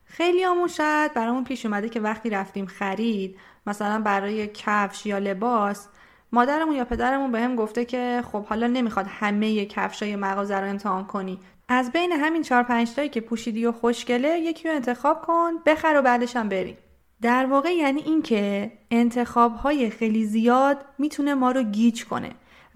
خیلی 0.06 0.44
آمون 0.44 0.68
شاید 0.68 1.14
برامون 1.14 1.44
پیش 1.44 1.66
اومده 1.66 1.88
که 1.88 2.00
وقتی 2.00 2.30
رفتیم 2.30 2.66
خرید 2.66 3.38
مثلا 3.66 4.00
برای 4.00 4.46
کفش 4.46 5.06
یا 5.06 5.18
لباس 5.18 5.88
مادرمون 6.32 6.74
یا 6.74 6.84
پدرمون 6.84 7.32
به 7.32 7.40
هم 7.40 7.56
گفته 7.56 7.84
که 7.84 8.22
خب 8.32 8.44
حالا 8.44 8.66
نمی‌خواد 8.66 9.06
همه 9.08 9.66
کفشای 9.66 10.16
مغازه 10.16 10.56
رو 10.56 10.68
امتحان 10.68 11.06
کنی. 11.06 11.38
از 11.68 11.92
بین 11.92 12.12
همین 12.12 12.42
چهار 12.42 12.62
پنج 12.62 12.92
تایی 12.92 13.08
که 13.08 13.20
پوشیدی 13.20 13.66
و 13.66 13.72
خوشگله 13.72 14.38
یکی 14.38 14.68
رو 14.68 14.74
انتخاب 14.74 15.22
کن 15.22 15.52
بخر 15.66 15.94
و 15.98 16.02
بعدش 16.02 16.36
هم 16.36 16.48
بریم 16.48 16.76
در 17.22 17.46
واقع 17.46 17.70
یعنی 17.74 18.00
اینکه 18.00 18.72
انتخاب 18.90 19.54
های 19.54 19.90
خیلی 19.90 20.24
زیاد 20.24 20.84
می‌تونه 20.98 21.34
ما 21.34 21.50
رو 21.50 21.62
گیج 21.62 22.04
کنه. 22.04 22.30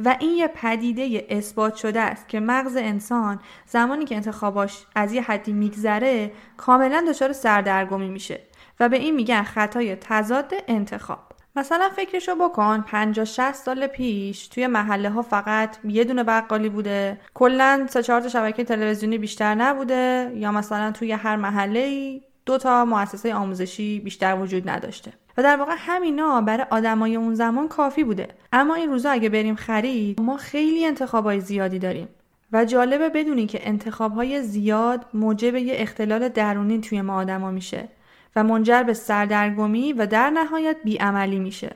و 0.04 0.16
این 0.20 0.36
یه 0.36 0.48
پدیده 0.48 1.26
اثبات 1.28 1.74
شده 1.74 2.00
است 2.00 2.28
که 2.28 2.40
مغز 2.40 2.76
انسان 2.76 3.40
زمانی 3.66 4.04
که 4.04 4.14
انتخاباش 4.14 4.86
از 4.94 5.12
یه 5.12 5.22
حدی 5.22 5.52
میگذره 5.52 6.32
کاملا 6.56 7.04
دچار 7.08 7.32
سردرگمی 7.32 8.08
میشه 8.08 8.40
و 8.80 8.88
به 8.88 8.96
این 8.96 9.14
میگن 9.14 9.42
خطای 9.42 9.96
تضاد 9.96 10.54
انتخاب. 10.68 11.30
مثلا 11.56 11.88
فکرشو 11.96 12.34
بکن 12.34 12.80
50 12.80 13.24
60 13.24 13.52
سال 13.52 13.86
پیش 13.86 14.48
توی 14.48 14.66
محله 14.66 15.10
ها 15.10 15.22
فقط 15.22 15.76
یه 15.84 16.04
دونه 16.04 16.24
بقالی 16.24 16.68
بوده. 16.68 17.20
کلا 17.34 17.86
سه 17.90 18.02
چهار 18.02 18.28
شبکه 18.28 18.64
تلویزیونی 18.64 19.18
بیشتر 19.18 19.54
نبوده 19.54 20.32
یا 20.34 20.52
مثلا 20.52 20.92
توی 20.92 21.12
هر 21.12 21.36
محله 21.36 21.80
ای 21.80 22.22
دو 22.50 22.58
تا 22.58 22.84
مؤسسه 22.84 23.34
آموزشی 23.34 24.00
بیشتر 24.00 24.36
وجود 24.40 24.68
نداشته. 24.68 25.12
و 25.36 25.42
در 25.42 25.56
واقع 25.56 25.74
همینا 25.78 26.40
برای 26.40 26.66
آدمای 26.70 27.16
اون 27.16 27.34
زمان 27.34 27.68
کافی 27.68 28.04
بوده. 28.04 28.28
اما 28.52 28.74
این 28.74 28.90
روزا 28.90 29.10
اگه 29.10 29.28
بریم 29.28 29.54
خرید 29.54 30.20
ما 30.20 30.36
خیلی 30.36 30.86
انتخابای 30.86 31.40
زیادی 31.40 31.78
داریم. 31.78 32.08
و 32.52 32.64
جالبه 32.64 33.08
بدونی 33.08 33.46
که 33.46 33.68
انتخابهای 33.68 34.42
زیاد 34.42 35.06
موجب 35.14 35.54
یه 35.54 35.74
اختلال 35.76 36.28
درونی 36.28 36.80
توی 36.80 37.02
ما 37.02 37.14
آدما 37.14 37.50
میشه. 37.50 37.88
و 38.36 38.44
منجر 38.44 38.82
به 38.82 38.94
سردرگمی 38.94 39.92
و 39.92 40.06
در 40.06 40.30
نهایت 40.30 40.76
بیعملی 40.84 41.38
میشه. 41.38 41.70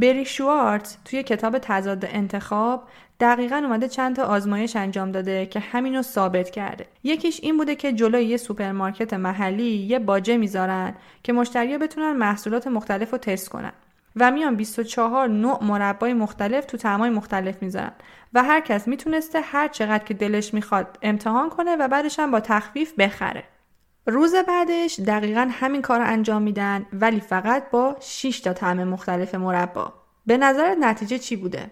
بری 0.00 0.24
شوارتز 0.24 0.96
توی 1.04 1.22
کتاب 1.22 1.58
تضاد 1.58 2.04
انتخاب 2.04 2.82
دقیقا 3.20 3.56
اومده 3.56 3.88
چند 3.88 4.16
تا 4.16 4.24
آزمایش 4.24 4.76
انجام 4.76 5.12
داده 5.12 5.46
که 5.46 5.60
همینو 5.60 6.02
ثابت 6.02 6.50
کرده. 6.50 6.86
یکیش 7.02 7.40
این 7.42 7.56
بوده 7.56 7.74
که 7.74 7.92
جلوی 7.92 8.24
یه 8.24 8.36
سوپرمارکت 8.36 9.14
محلی 9.14 9.70
یه 9.70 9.98
باجه 9.98 10.36
می‌ذارن 10.36 10.94
که 11.22 11.32
مشتریا 11.32 11.78
بتونن 11.78 12.12
محصولات 12.12 12.66
مختلف 12.66 13.10
رو 13.10 13.18
تست 13.18 13.48
کنن 13.48 13.72
و 14.16 14.30
میان 14.30 14.56
24 14.56 15.28
نوع 15.28 15.64
مربای 15.64 16.14
مختلف 16.14 16.64
تو 16.64 16.76
طعمای 16.76 17.10
مختلف 17.10 17.62
می‌ذارن 17.62 17.92
و 18.34 18.42
هر 18.42 18.60
کس 18.60 18.88
می‌تونسته 18.88 19.40
هر 19.40 19.68
چقدر 19.68 20.04
که 20.04 20.14
دلش 20.14 20.54
می‌خواد 20.54 20.98
امتحان 21.02 21.50
کنه 21.50 21.76
و 21.76 21.88
بعدش 21.88 22.18
هم 22.18 22.30
با 22.30 22.40
تخفیف 22.40 22.94
بخره. 22.98 23.44
روز 24.10 24.34
بعدش 24.34 25.00
دقیقا 25.00 25.48
همین 25.52 25.82
کار 25.82 25.98
رو 26.00 26.06
انجام 26.06 26.42
میدن 26.42 26.86
ولی 26.92 27.20
فقط 27.20 27.70
با 27.70 27.96
6 28.00 28.40
تا 28.40 28.52
طعم 28.52 28.84
مختلف 28.84 29.34
مربا. 29.34 29.92
به 30.26 30.36
نظر 30.36 30.74
نتیجه 30.80 31.18
چی 31.18 31.36
بوده؟ 31.36 31.70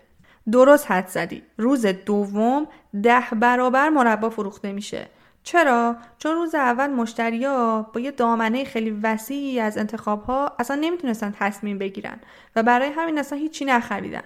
درست 0.52 0.90
حد 0.90 1.06
زدی. 1.06 1.42
روز 1.58 1.86
دوم 1.86 2.68
ده 3.02 3.24
برابر 3.32 3.88
مربا 3.88 4.30
فروخته 4.30 4.72
میشه. 4.72 5.08
چرا؟ 5.42 5.96
چون 6.18 6.34
روز 6.34 6.54
اول 6.54 6.86
مشتریا 6.86 7.90
با 7.94 8.00
یه 8.00 8.10
دامنه 8.10 8.64
خیلی 8.64 8.90
وسیعی 9.02 9.60
از 9.60 9.78
انتخاب 9.78 10.22
ها 10.22 10.52
اصلا 10.58 10.76
نمی‌تونستن 10.80 11.34
تصمیم 11.38 11.78
بگیرن 11.78 12.18
و 12.56 12.62
برای 12.62 12.88
همین 12.88 13.18
اصلا 13.18 13.38
هیچی 13.38 13.64
نخریدن. 13.64 14.22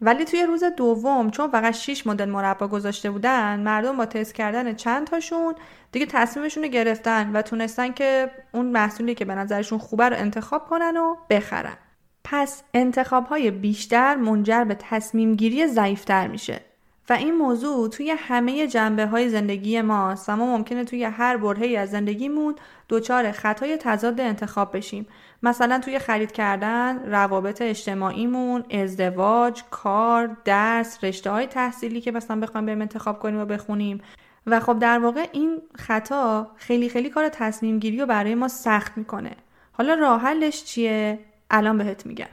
ولی 0.00 0.24
توی 0.24 0.42
روز 0.42 0.64
دوم 0.64 1.30
چون 1.30 1.50
فقط 1.50 1.74
6 1.74 2.06
مدل 2.06 2.24
مربا 2.24 2.68
گذاشته 2.68 3.10
بودن 3.10 3.60
مردم 3.60 3.96
با 3.96 4.06
تست 4.06 4.34
کردن 4.34 4.74
چند 4.74 5.06
تاشون 5.06 5.54
دیگه 5.92 6.06
تصمیمشون 6.06 6.62
رو 6.62 6.68
گرفتن 6.68 7.32
و 7.32 7.42
تونستن 7.42 7.92
که 7.92 8.30
اون 8.52 8.66
محصولی 8.66 9.14
که 9.14 9.24
به 9.24 9.34
نظرشون 9.34 9.78
خوبه 9.78 10.08
رو 10.08 10.16
انتخاب 10.16 10.68
کنن 10.68 10.96
و 10.96 11.16
بخرن. 11.30 11.76
پس 12.24 12.62
انتخاب 12.74 13.26
های 13.26 13.50
بیشتر 13.50 14.16
منجر 14.16 14.64
به 14.64 14.76
تصمیم 14.78 15.34
گیری 15.34 15.66
ضعیفتر 15.66 16.26
میشه. 16.26 16.60
و 17.08 17.12
این 17.12 17.34
موضوع 17.34 17.88
توی 17.88 18.10
همه 18.10 18.66
جنبه 18.66 19.06
های 19.06 19.28
زندگی 19.28 19.80
ماست. 19.80 20.28
و 20.28 20.36
ما 20.36 20.56
ممکنه 20.56 20.84
توی 20.84 21.04
هر 21.04 21.36
برهی 21.36 21.76
از 21.76 21.90
زندگیمون 21.90 22.54
دچار 22.88 23.32
خطای 23.32 23.76
تضاد 23.76 24.20
انتخاب 24.20 24.76
بشیم. 24.76 25.06
مثلا 25.42 25.78
توی 25.78 25.98
خرید 25.98 26.32
کردن 26.32 27.10
روابط 27.10 27.62
اجتماعیمون 27.62 28.64
ازدواج 28.70 29.62
کار 29.70 30.36
درس 30.44 31.04
رشته 31.04 31.30
های 31.30 31.46
تحصیلی 31.46 32.00
که 32.00 32.12
مثلا 32.12 32.40
بخوایم 32.40 32.66
بریم 32.66 32.80
انتخاب 32.80 33.18
کنیم 33.18 33.40
و 33.40 33.44
بخونیم. 33.44 34.00
و 34.46 34.60
خب 34.60 34.78
در 34.78 34.98
واقع 34.98 35.26
این 35.32 35.62
خطا 35.74 36.50
خیلی 36.56 36.88
خیلی 36.88 37.10
کار 37.10 37.28
تصمیم 37.28 37.78
گیری 37.78 37.98
رو 37.98 38.06
برای 38.06 38.34
ما 38.34 38.48
سخت 38.48 38.98
می‌کنه. 38.98 39.30
حالا 39.72 39.94
راه 39.94 40.20
حلش 40.20 40.64
چیه؟ 40.64 41.18
الان 41.50 41.78
بهت 41.78 42.06
میگم. 42.06 42.26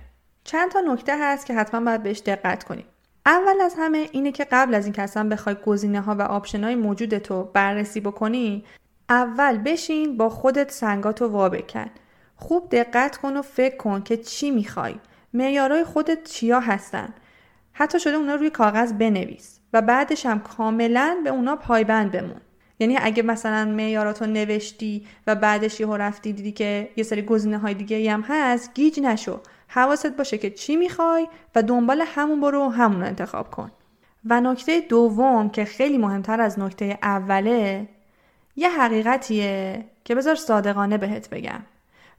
چند 0.43 0.71
تا 0.71 0.79
نکته 0.79 1.17
هست 1.19 1.45
که 1.45 1.53
حتما 1.53 1.85
باید 1.85 2.03
بهش 2.03 2.19
دقت 2.19 2.63
کنیم. 2.63 2.85
اول 3.25 3.61
از 3.61 3.75
همه 3.77 4.09
اینه 4.11 4.31
که 4.31 4.47
قبل 4.51 4.73
از 4.73 4.85
این 4.85 4.93
که 4.93 5.01
اصلا 5.01 5.29
بخوای 5.29 5.55
گزینه 5.65 6.01
ها 6.01 6.15
و 6.15 6.21
option 6.21 6.63
های 6.63 6.75
موجودتو 6.75 7.43
بررسی 7.43 7.99
بکنی 7.99 8.65
اول 9.09 9.57
بشین 9.57 10.17
با 10.17 10.29
خودت 10.29 10.71
سنگاتو 10.71 11.27
وا 11.27 11.49
بکن. 11.49 11.85
خوب 12.35 12.69
دقت 12.71 13.17
کن 13.17 13.37
و 13.37 13.41
فکر 13.41 13.77
کن 13.77 14.01
که 14.01 14.17
چی 14.17 14.51
می‌خوای. 14.51 14.95
معیارهای 15.33 15.83
خودت 15.83 16.23
چیا 16.23 16.59
هستن. 16.59 17.13
حتی 17.73 17.99
شده 17.99 18.15
اونا 18.15 18.35
روی 18.35 18.49
کاغذ 18.49 18.93
بنویس 18.93 19.59
و 19.73 19.81
بعدش 19.81 20.25
هم 20.25 20.39
کاملا 20.39 21.17
به 21.23 21.29
اونا 21.29 21.55
پایبند 21.55 22.11
بمون. 22.11 22.41
یعنی 22.79 22.97
اگه 23.01 23.23
مثلا 23.23 23.65
معیاراتو 23.65 24.25
نوشتی 24.25 25.07
و 25.27 25.35
بعدش 25.35 25.79
یهو 25.79 25.97
رفتی 25.97 26.33
دیدی 26.33 26.51
که 26.51 26.89
یه 26.95 27.03
سری 27.03 27.21
گزینه 27.21 27.57
های 27.57 27.73
دیگه 27.73 28.11
هم 28.11 28.25
هست 28.27 28.73
گیج 28.73 28.99
نشو. 28.99 29.39
حواست 29.67 30.17
باشه 30.17 30.37
که 30.37 30.49
چی 30.49 30.75
می‌خوای 30.75 31.27
و 31.55 31.63
دنبال 31.63 32.03
همون 32.05 32.41
برو 32.41 32.69
همون 32.69 33.01
رو 33.01 33.07
انتخاب 33.07 33.51
کن. 33.51 33.71
و 34.25 34.41
نکته 34.41 34.81
دوم 34.81 35.49
که 35.49 35.65
خیلی 35.65 35.97
مهمتر 35.97 36.41
از 36.41 36.59
نکته 36.59 36.99
اوله 37.03 37.87
یه 38.55 38.69
حقیقتیه 38.69 39.85
که 40.03 40.15
بذار 40.15 40.35
صادقانه 40.35 40.97
بهت 40.97 41.29
بگم. 41.29 41.61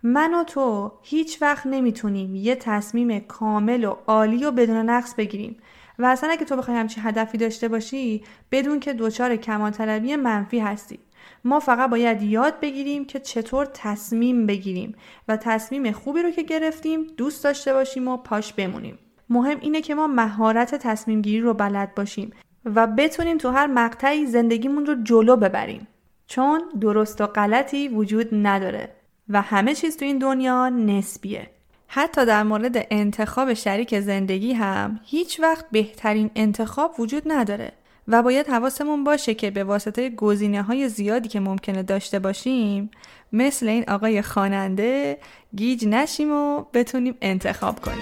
من 0.02 0.34
و 0.34 0.44
تو 0.44 0.92
هیچ 1.02 1.42
وقت 1.42 1.66
نمی‌تونیم 1.66 2.34
یه 2.34 2.54
تصمیم 2.54 3.20
کامل 3.20 3.84
و 3.84 3.96
عالی 4.06 4.44
و 4.44 4.50
بدون 4.50 4.76
نقص 4.76 5.14
بگیریم. 5.14 5.56
و 5.98 6.06
اصلا 6.06 6.30
اگه 6.30 6.44
تو 6.44 6.56
بخوای 6.56 6.76
همچین 6.76 7.02
هدفی 7.06 7.38
داشته 7.38 7.68
باشی 7.68 8.24
بدون 8.50 8.80
که 8.80 8.92
دچار 8.92 9.36
کمال 9.36 9.70
طلبی 9.70 10.16
منفی 10.16 10.58
هستی. 10.58 10.98
ما 11.44 11.60
فقط 11.60 11.90
باید 11.90 12.22
یاد 12.22 12.60
بگیریم 12.60 13.04
که 13.04 13.20
چطور 13.20 13.68
تصمیم 13.74 14.46
بگیریم 14.46 14.94
و 15.28 15.36
تصمیم 15.36 15.92
خوبی 15.92 16.22
رو 16.22 16.30
که 16.30 16.42
گرفتیم 16.42 17.06
دوست 17.16 17.44
داشته 17.44 17.72
باشیم 17.72 18.08
و 18.08 18.16
پاش 18.16 18.52
بمونیم. 18.52 18.98
مهم 19.30 19.58
اینه 19.60 19.80
که 19.80 19.94
ما 19.94 20.06
مهارت 20.06 20.74
تصمیم 20.74 21.22
گیری 21.22 21.40
رو 21.40 21.54
بلد 21.54 21.94
باشیم 21.94 22.32
و 22.64 22.86
بتونیم 22.86 23.38
تو 23.38 23.50
هر 23.50 23.66
مقطعی 23.66 24.26
زندگیمون 24.26 24.86
رو 24.86 25.02
جلو 25.02 25.36
ببریم. 25.36 25.88
چون 26.26 26.62
درست 26.80 27.20
و 27.20 27.26
غلطی 27.26 27.88
وجود 27.88 28.28
نداره 28.32 28.88
و 29.28 29.42
همه 29.42 29.74
چیز 29.74 29.96
تو 29.96 30.04
این 30.04 30.18
دنیا 30.18 30.68
نسبیه. 30.68 31.50
حتی 31.88 32.26
در 32.26 32.42
مورد 32.42 32.86
انتخاب 32.90 33.54
شریک 33.54 34.00
زندگی 34.00 34.52
هم 34.52 35.00
هیچ 35.04 35.40
وقت 35.40 35.64
بهترین 35.70 36.30
انتخاب 36.34 37.00
وجود 37.00 37.22
نداره. 37.26 37.72
و 38.08 38.22
باید 38.22 38.46
حواسمون 38.46 39.04
باشه 39.04 39.34
که 39.34 39.50
به 39.50 39.64
واسطه 39.64 40.10
گزینه 40.10 40.62
های 40.62 40.88
زیادی 40.88 41.28
که 41.28 41.40
ممکنه 41.40 41.82
داشته 41.82 42.18
باشیم 42.18 42.90
مثل 43.32 43.68
این 43.68 43.84
آقای 43.88 44.22
خواننده 44.22 45.18
گیج 45.56 45.84
نشیم 45.86 46.32
و 46.32 46.64
بتونیم 46.74 47.14
انتخاب 47.22 47.80
کنیم. 47.80 47.98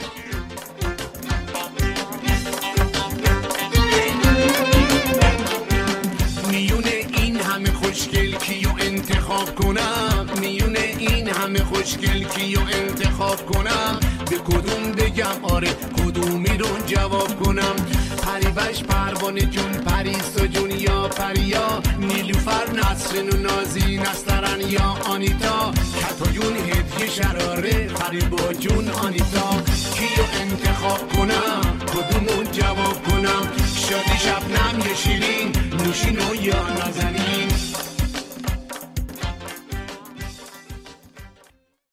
میون 6.50 6.90
این 7.18 7.36
همه 7.36 7.70
خوشگل 7.70 8.32
کیو 8.32 8.68
انتخاب 8.80 9.54
کنم؟ 9.54 10.26
میون 10.40 10.78
این 10.98 11.28
همه 11.28 11.58
خوشگل 11.58 12.24
کیو 12.24 12.60
انتخاب 12.60 13.46
کنم؟ 13.46 14.00
به 14.30 14.36
کدوم 14.36 14.92
بگم 14.92 15.44
آره 15.44 15.68
کدومی 15.96 16.58
رو 16.58 16.66
جواب 16.86 17.42
کنم؟ 17.42 18.03
پریوش 18.24 18.82
پروانه 18.82 19.40
جون 19.40 19.72
پریسا 19.72 20.46
جون 20.46 20.70
یا 20.70 21.08
پریا 21.08 21.82
نیلوفر 21.98 22.70
نسرین 22.70 23.30
و 23.30 23.36
نازی 23.36 23.96
نسترن 23.96 24.60
یا 24.60 24.96
آنیتا. 25.06 25.72
کتایون 26.00 26.56
هدیه 26.56 27.08
شراره 27.10 27.88
فریبا 27.88 28.52
جون 28.52 28.90
آنیتا. 28.90 29.50
کیو 29.94 30.24
انتخاب 30.40 31.12
کنم؟ 31.12 31.78
کدومو 31.92 32.42
جواب 32.52 33.02
کنم؟ 33.08 33.52
شادی 33.76 34.18
شبنم 34.18 34.78
یه 34.88 34.94
شیرین 34.94 35.52
نوشین 35.72 36.18
و 36.18 36.34
یا 36.34 36.68
نازنین. 36.68 37.48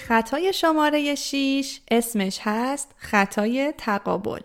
خطای 0.07 0.53
شماره 0.53 1.15
6 1.15 1.79
اسمش 1.91 2.39
هست 2.43 2.89
خطای 2.97 3.73
تقابل. 3.77 4.39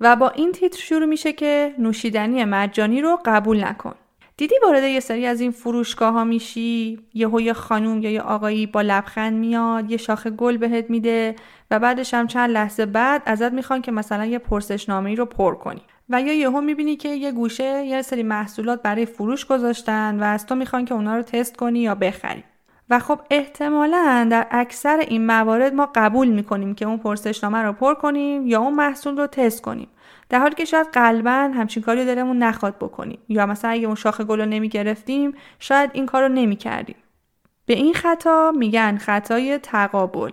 و 0.00 0.16
با 0.16 0.28
این 0.28 0.52
تیتر 0.52 0.78
شروع 0.78 1.06
میشه 1.06 1.32
که 1.32 1.74
نوشیدنی 1.78 2.44
مجانی 2.44 3.00
رو 3.00 3.18
قبول 3.24 3.64
نکن. 3.64 3.94
دیدی 4.36 4.54
وارد 4.62 4.82
یه 4.82 5.00
سری 5.00 5.26
از 5.26 5.40
این 5.40 5.50
فروشگاه 5.50 6.12
ها 6.12 6.24
میشی؟ 6.24 6.98
یهو 7.14 7.40
یه 7.40 7.52
خانوم 7.52 8.02
یا 8.02 8.10
یه 8.10 8.20
آقایی 8.20 8.66
با 8.66 8.82
لبخند 8.82 9.32
میاد 9.32 9.90
یه 9.90 9.96
شاخه 9.96 10.30
گل 10.30 10.56
بهت 10.56 10.90
میده 10.90 11.36
و 11.70 11.78
بعدش 11.78 12.14
هم 12.14 12.26
چند 12.26 12.50
لحظه 12.50 12.86
بعد 12.86 13.22
ازت 13.26 13.52
می‌خوان 13.52 13.82
که 13.82 13.92
مثلا 13.92 14.24
یه 14.24 14.38
پرسشنامه 14.38 15.14
رو 15.14 15.24
پر 15.24 15.54
کنی. 15.54 15.82
و 16.08 16.22
یا 16.22 16.32
یهو 16.32 16.60
می‌بینی 16.60 16.96
که 16.96 17.08
یه 17.08 17.32
گوشه 17.32 17.84
یه 17.84 18.02
سری 18.02 18.22
محصولات 18.22 18.82
برای 18.82 19.06
فروش 19.06 19.46
گذاشتن 19.46 20.20
و 20.20 20.24
از 20.24 20.46
تو 20.46 20.54
می‌خوان 20.54 20.84
که 20.84 20.94
اونا 20.94 21.16
رو 21.16 21.22
تست 21.22 21.56
کنی 21.56 21.80
یا 21.80 21.94
بخری. 21.94 22.44
و 22.90 22.98
خب 22.98 23.20
احتمالا 23.30 24.28
در 24.30 24.46
اکثر 24.50 24.98
این 24.98 25.26
موارد 25.26 25.74
ما 25.74 25.88
قبول 25.94 26.28
می‌کنیم 26.28 26.74
که 26.74 26.84
اون 26.84 26.98
پرسشنامه 26.98 27.58
رو 27.58 27.72
پر 27.72 27.94
کنیم 27.94 28.46
یا 28.46 28.60
اون 28.60 28.74
محصول 28.74 29.16
رو 29.16 29.26
تست 29.26 29.62
کنیم. 29.62 29.88
در 30.28 30.38
حالی 30.38 30.54
که 30.54 30.64
شاید 30.64 30.86
قلبا 30.92 31.30
همچین 31.30 31.82
کاری 31.82 32.04
دلمون 32.04 32.38
نخواد 32.38 32.76
بکنیم. 32.76 33.18
یا 33.28 33.46
مثلا 33.46 33.70
اگه 33.70 33.86
اون 33.86 33.94
شاخه 33.94 34.24
گل 34.24 34.40
رو 34.40 34.46
نمی‌گرفتیم 34.46 35.34
شاید 35.58 35.90
این 35.92 36.06
کار 36.06 36.22
رو 36.22 36.28
نمی‌کردیم. 36.28 36.96
به 37.66 37.74
این 37.74 37.94
خطا 37.94 38.52
میگن 38.56 38.96
خطای 38.96 39.58
تقابل. 39.58 40.30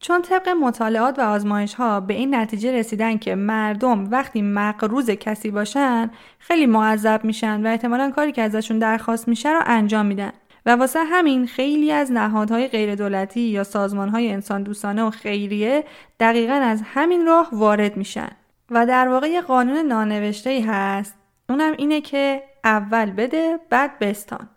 چون 0.00 0.22
طبق 0.22 0.48
مطالعات 0.48 1.18
و 1.18 1.22
آزمایش 1.22 1.74
ها 1.74 2.00
به 2.00 2.14
این 2.14 2.34
نتیجه 2.34 2.72
رسیدن 2.72 3.18
که 3.18 3.34
مردم 3.34 4.10
وقتی 4.10 4.42
مقروض 4.42 5.10
کسی 5.10 5.50
باشن 5.50 6.10
خیلی 6.38 6.66
معذب 6.66 7.20
میشن 7.24 7.66
و 7.66 7.68
احتمالا 7.68 8.10
کاری 8.10 8.32
که 8.32 8.42
ازشون 8.42 8.78
درخواست 8.78 9.28
میشه 9.28 9.52
رو 9.52 9.60
انجام 9.66 10.06
میدن. 10.06 10.32
و 10.68 10.70
واسه 10.70 11.04
همین 11.04 11.46
خیلی 11.46 11.92
از 11.92 12.12
نهادهای 12.12 12.68
غیردولتی 12.68 13.40
یا 13.40 13.64
سازمانهای 13.64 14.32
انسان 14.32 14.62
دوستانه 14.62 15.02
و 15.02 15.10
خیریه 15.10 15.84
دقیقا 16.20 16.52
از 16.52 16.82
همین 16.84 17.26
راه 17.26 17.48
وارد 17.52 17.96
میشن. 17.96 18.30
و 18.70 18.86
در 18.86 19.08
واقع 19.08 19.26
یه 19.28 19.40
قانون 19.40 19.78
نانوشته 19.78 20.50
ای 20.50 20.60
هست 20.60 21.14
اونم 21.48 21.72
اینه 21.78 22.00
که 22.00 22.42
اول 22.64 23.10
بده 23.10 23.58
بعد 23.70 23.98
بستان. 23.98 24.48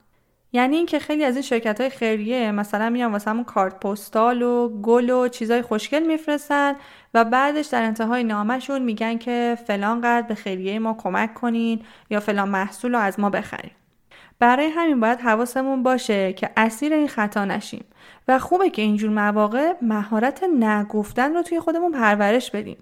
یعنی 0.53 0.77
اینکه 0.77 0.99
خیلی 0.99 1.23
از 1.23 1.35
این 1.35 1.41
شرکت 1.41 1.81
های 1.81 1.89
خیریه 1.89 2.51
مثلا 2.51 2.89
میان 2.89 3.11
واسه 3.11 3.29
همون 3.29 3.43
کارت 3.43 3.79
پستال 3.79 4.41
و 4.41 4.81
گل 4.81 5.09
و 5.09 5.27
چیزای 5.27 5.61
خوشگل 5.61 6.07
میفرستن 6.07 6.75
و 7.13 7.25
بعدش 7.25 7.65
در 7.65 7.83
انتهای 7.83 8.23
نامشون 8.23 8.81
میگن 8.81 9.17
که 9.17 9.57
فلان 9.67 10.01
قدر 10.01 10.27
به 10.27 10.35
خیریه 10.35 10.79
ما 10.79 10.93
کمک 10.93 11.33
کنین 11.33 11.81
یا 12.09 12.19
فلان 12.19 12.49
محصول 12.49 12.91
رو 12.91 12.99
از 12.99 13.19
ما 13.19 13.29
بخرین. 13.29 13.71
برای 14.41 14.67
همین 14.67 14.99
باید 14.99 15.19
حواسمون 15.19 15.83
باشه 15.83 16.33
که 16.33 16.49
اسیر 16.57 16.93
این 16.93 17.07
خطا 17.07 17.45
نشیم. 17.45 17.85
و 18.27 18.39
خوبه 18.39 18.69
که 18.69 18.81
اینجور 18.81 19.09
مواقع 19.09 19.73
مهارت 19.81 20.43
نگفتن 20.43 21.33
رو 21.33 21.41
توی 21.41 21.59
خودمون 21.59 21.91
پرورش 21.91 22.51
بدیم. 22.51 22.77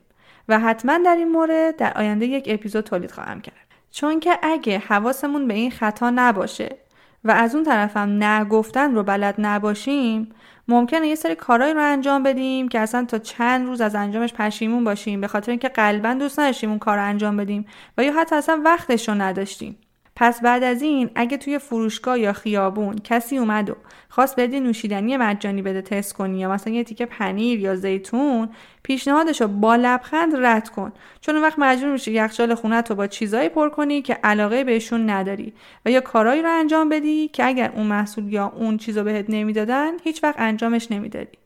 و 0.50 0.60
حتما 0.60 0.98
در 1.06 1.16
این 1.16 1.32
مورد 1.32 1.76
در 1.76 1.94
آینده 1.98 2.26
یک 2.26 2.46
اپیزود 2.48 2.84
تولید 2.84 3.12
خواهم 3.12 3.42
کرد. 3.42 3.56
چون 3.92 4.20
که 4.20 4.40
اگه 4.44 4.80
حواسمون 4.80 5.48
به 5.48 5.54
این 5.54 5.72
خطا 5.72 6.10
نباشه 6.10 6.78
و 7.24 7.32
از 7.32 7.56
اون 7.56 7.64
طرفم 7.64 8.24
نگفتن 8.24 8.96
رو 8.96 9.04
بلد 9.04 9.36
نباشیم 9.38 10.32
ممکنه 10.68 11.08
یه 11.08 11.16
سری 11.16 11.36
کارایی 11.36 11.74
رو 11.74 11.82
انجام 11.84 12.24
بدیم 12.24 12.68
که 12.68 12.80
اصلا 12.80 13.06
تا 13.06 13.18
چند 13.18 13.68
روز 13.68 13.82
از 13.82 13.96
انجامش 13.96 14.34
پشیمون 14.34 14.84
باشیم. 14.84 15.22
به 15.22 15.28
خاطر 15.28 15.52
اینکه 15.52 15.70
قلبا 15.70 16.14
دوست 16.14 16.40
نداشتیم 16.40 16.70
اون 16.70 16.80
کار 16.80 16.98
رو 16.98 17.04
انجام 17.04 17.38
بدیم 17.38 17.66
و 17.98 18.04
یا 18.04 18.14
حتی 18.14 18.36
اصلا 18.36 18.62
وقتش 18.66 19.10
رو 19.10 19.16
نداشتیم. 19.16 19.78
پس 20.22 20.42
بعد 20.42 20.64
از 20.64 20.82
این 20.82 21.10
اگه 21.16 21.38
توی 21.38 21.60
فروشگاه 21.60 22.20
یا 22.20 22.34
خیابون 22.34 22.96
کسی 23.04 23.38
اومد 23.38 23.70
و 23.70 23.76
خواست 24.10 24.40
بدی 24.40 24.60
نوشیدنی 24.60 25.18
مجانی 25.18 25.62
بده 25.62 25.82
تست 25.82 26.14
کنی 26.14 26.40
یا 26.40 26.52
مثلا 26.52 26.74
یه 26.74 26.84
تیکه 26.84 27.06
پنیر 27.06 27.60
یا 27.60 27.76
زیتون 27.76 28.50
پیشنهادش 28.84 29.42
رو 29.42 29.48
با 29.48 29.76
لبخند 29.76 30.36
رد 30.36 30.70
کن. 30.70 30.92
چون 31.22 31.36
اون 31.36 31.44
وقت 31.44 31.60
مجبور 31.60 31.92
میشی 31.92 32.12
یخچال 32.12 32.56
خونت 32.56 32.90
رو 32.90 32.96
با 32.96 33.08
چیزایی 33.08 33.50
پر 33.50 33.70
کنی 33.70 34.02
که 34.02 34.14
علاقه 34.14 34.64
بهشون 34.64 35.10
نداری 35.10 35.54
و 35.86 35.92
یا 35.92 36.02
کارایی 36.02 36.42
رو 36.42 36.50
انجام 36.52 36.90
بدی 36.90 37.28
که 37.28 37.46
اگر 37.46 37.72
اون 37.76 37.88
محصول 37.88 38.34
یا 38.34 38.54
اون 38.56 38.78
چیز 38.78 38.98
رو 38.98 39.04
بهت 39.04 39.26
نمی‌دادن 39.30 39.92
هیچ 40.04 40.24
وقت 40.24 40.36
انجامش 40.40 40.92
نمی‌دادی. 40.92 41.38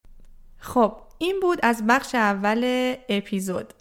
خب 0.57 0.95
این 1.17 1.39
بود 1.39 1.59
از 1.63 1.87
بخش 1.87 2.15
اول 2.15 2.93
اپیزود. 3.09 3.73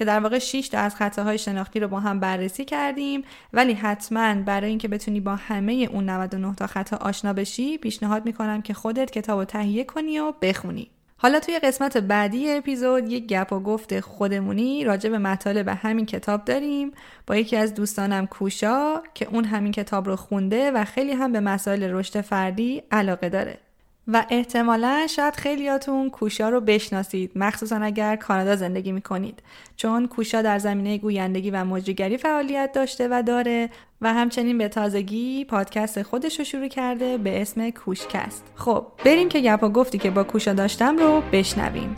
که 0.00 0.04
در 0.06 0.20
واقع 0.20 0.38
6 0.38 0.68
تا 0.68 0.78
از 0.78 0.96
خطاهای 0.96 1.38
شناختی 1.38 1.80
رو 1.80 1.88
با 1.88 2.00
هم 2.00 2.20
بررسی 2.20 2.64
کردیم. 2.64 3.24
ولی 3.52 3.72
حتما 3.72 4.34
برای 4.34 4.70
اینکه 4.70 4.88
بتونی 4.88 5.20
با 5.20 5.36
همه 5.36 5.88
اون 5.92 6.10
99 6.10 6.54
تا 6.54 6.66
خطا 6.66 6.96
آشنا 6.96 7.32
بشی 7.32 7.78
پیشنهاد 7.78 8.26
می‌کنم 8.26 8.62
که 8.62 8.74
خودت 8.74 9.10
کتاب 9.10 9.38
رو 9.38 9.44
تهیه 9.44 9.84
کنی 9.84 10.18
و 10.18 10.32
بخونی. 10.42 10.90
حالا 11.16 11.40
توی 11.40 11.58
قسمت 11.58 11.96
بعدی 11.96 12.50
اپیزود 12.50 13.12
یک 13.12 13.26
گپ 13.26 13.52
و 13.52 13.60
گفت 13.60 14.00
خودمونی 14.00 14.84
راجع 14.84 15.10
به 15.10 15.18
مطالب 15.18 15.68
همین 15.68 16.06
کتاب 16.06 16.44
داریم. 16.44 16.92
با 17.26 17.36
یکی 17.36 17.56
از 17.56 17.74
دوستانم 17.74 18.26
کوشا 18.26 19.02
که 19.14 19.28
اون 19.28 19.44
همین 19.44 19.72
کتاب 19.72 20.06
رو 20.06 20.16
خونده 20.16 20.70
و 20.70 20.84
خیلی 20.84 21.12
هم 21.12 21.32
به 21.32 21.40
مسائل 21.40 21.82
رشد 21.82 22.20
فردی 22.20 22.82
علاقه 22.90 23.28
داره. 23.28 23.69
و 24.12 24.26
احتمالا 24.30 25.06
شاید 25.06 25.36
خیلیاتون 25.36 26.10
کوشا 26.10 26.48
رو 26.48 26.60
بشناسید. 26.60 27.32
مخصوصا 27.36 27.76
اگر 27.76 28.16
کانادا 28.16 28.56
زندگی 28.56 28.92
می‌کنید. 28.92 29.42
چون 29.76 30.06
کوشا 30.06 30.42
در 30.42 30.58
زمینه 30.58 30.98
گویندگی 30.98 31.50
و 31.50 31.64
مجریگری 31.64 32.16
فعالیت 32.16 32.72
داشته 32.72 33.08
و 33.10 33.22
داره 33.22 33.70
و 34.00 34.12
همچنین 34.14 34.58
به 34.58 34.68
تازگی 34.68 35.44
پادکست 35.44 36.02
خودش 36.02 36.38
رو 36.38 36.44
شروع 36.44 36.68
کرده 36.68 37.18
به 37.18 37.40
اسم 37.42 37.70
کوشکست. 37.70 38.44
خب 38.54 38.86
بریم 39.04 39.28
که 39.28 39.40
گپا 39.40 39.68
گفتی 39.68 39.98
که 39.98 40.10
با 40.10 40.24
کوشا 40.24 40.52
داشتم 40.52 40.96
رو 40.96 41.22
بشنویم. 41.32 41.96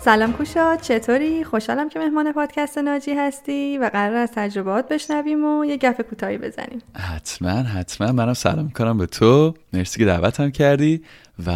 سلام 0.00 0.32
کوشا 0.32 0.76
چطوری؟ 0.76 1.44
خوشحالم 1.44 1.88
که 1.88 1.98
مهمان 1.98 2.32
پادکست 2.32 2.78
ناجی 2.78 3.14
هستی 3.14 3.78
و 3.78 3.90
قرار 3.92 4.16
از 4.16 4.32
تجربات 4.34 4.88
بشنویم 4.88 5.44
و 5.44 5.64
یه 5.64 5.76
گپ 5.76 6.02
کوتاهی 6.02 6.38
بزنیم. 6.38 6.82
حتما 6.96 7.50
حتما. 7.50 8.12
منم 8.12 8.34
سلام 8.34 8.64
می‌کنم 8.64 8.98
به 8.98 9.06
تو. 9.06 9.54
مرسی 9.72 9.98
که 9.98 10.04
دعوتم 10.04 10.50
کردی 10.50 11.02
و 11.46 11.52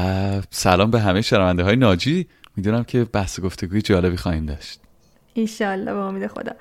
سلام 0.51 0.91
به 0.91 1.01
همه 1.01 1.23
شنونده 1.23 1.63
های 1.63 1.77
ناجی. 1.77 2.27
می‌دونم 2.57 2.85
که 2.85 3.05
بحث 3.05 3.41
گفتگوی 3.41 3.83
جالبی 3.83 4.17
خواهیم 4.17 4.47
داشت. 4.47 4.82
ایشالله 5.35 5.93
به 5.93 5.99
امید 5.99 6.27
خدا. 6.27 6.53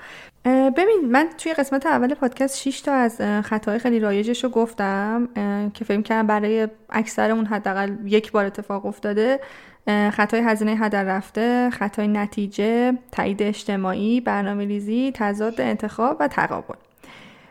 ببین 0.45 1.01
من 1.11 1.29
توی 1.37 1.53
قسمت 1.53 1.85
اول 1.85 2.13
پادکست 2.13 2.57
6 2.57 2.81
تا 2.81 2.93
از 2.93 3.21
اه، 3.21 3.41
خطاهای 3.41 3.79
خیلی 3.79 3.99
رایجش 3.99 4.43
رو 4.43 4.49
گفتم 4.49 5.29
که 5.73 5.85
فکر 5.85 6.01
کردم 6.01 6.27
برای 6.27 6.67
اکثرمون 6.89 7.45
حداقل 7.45 7.95
یک 8.05 8.31
بار 8.31 8.45
اتفاق 8.45 8.85
افتاده. 8.85 9.39
خطای 9.87 10.41
هزینه 10.41 10.75
هدر 10.75 11.03
رفته 11.03 11.69
خطای 11.69 12.07
نتیجه 12.07 12.93
تایید 13.11 13.43
اجتماعی 13.43 14.21
برنامه 14.21 14.65
ریزی 14.65 15.11
تضاد 15.15 15.61
انتخاب 15.61 16.17
و 16.19 16.27
تقابل. 16.27 16.75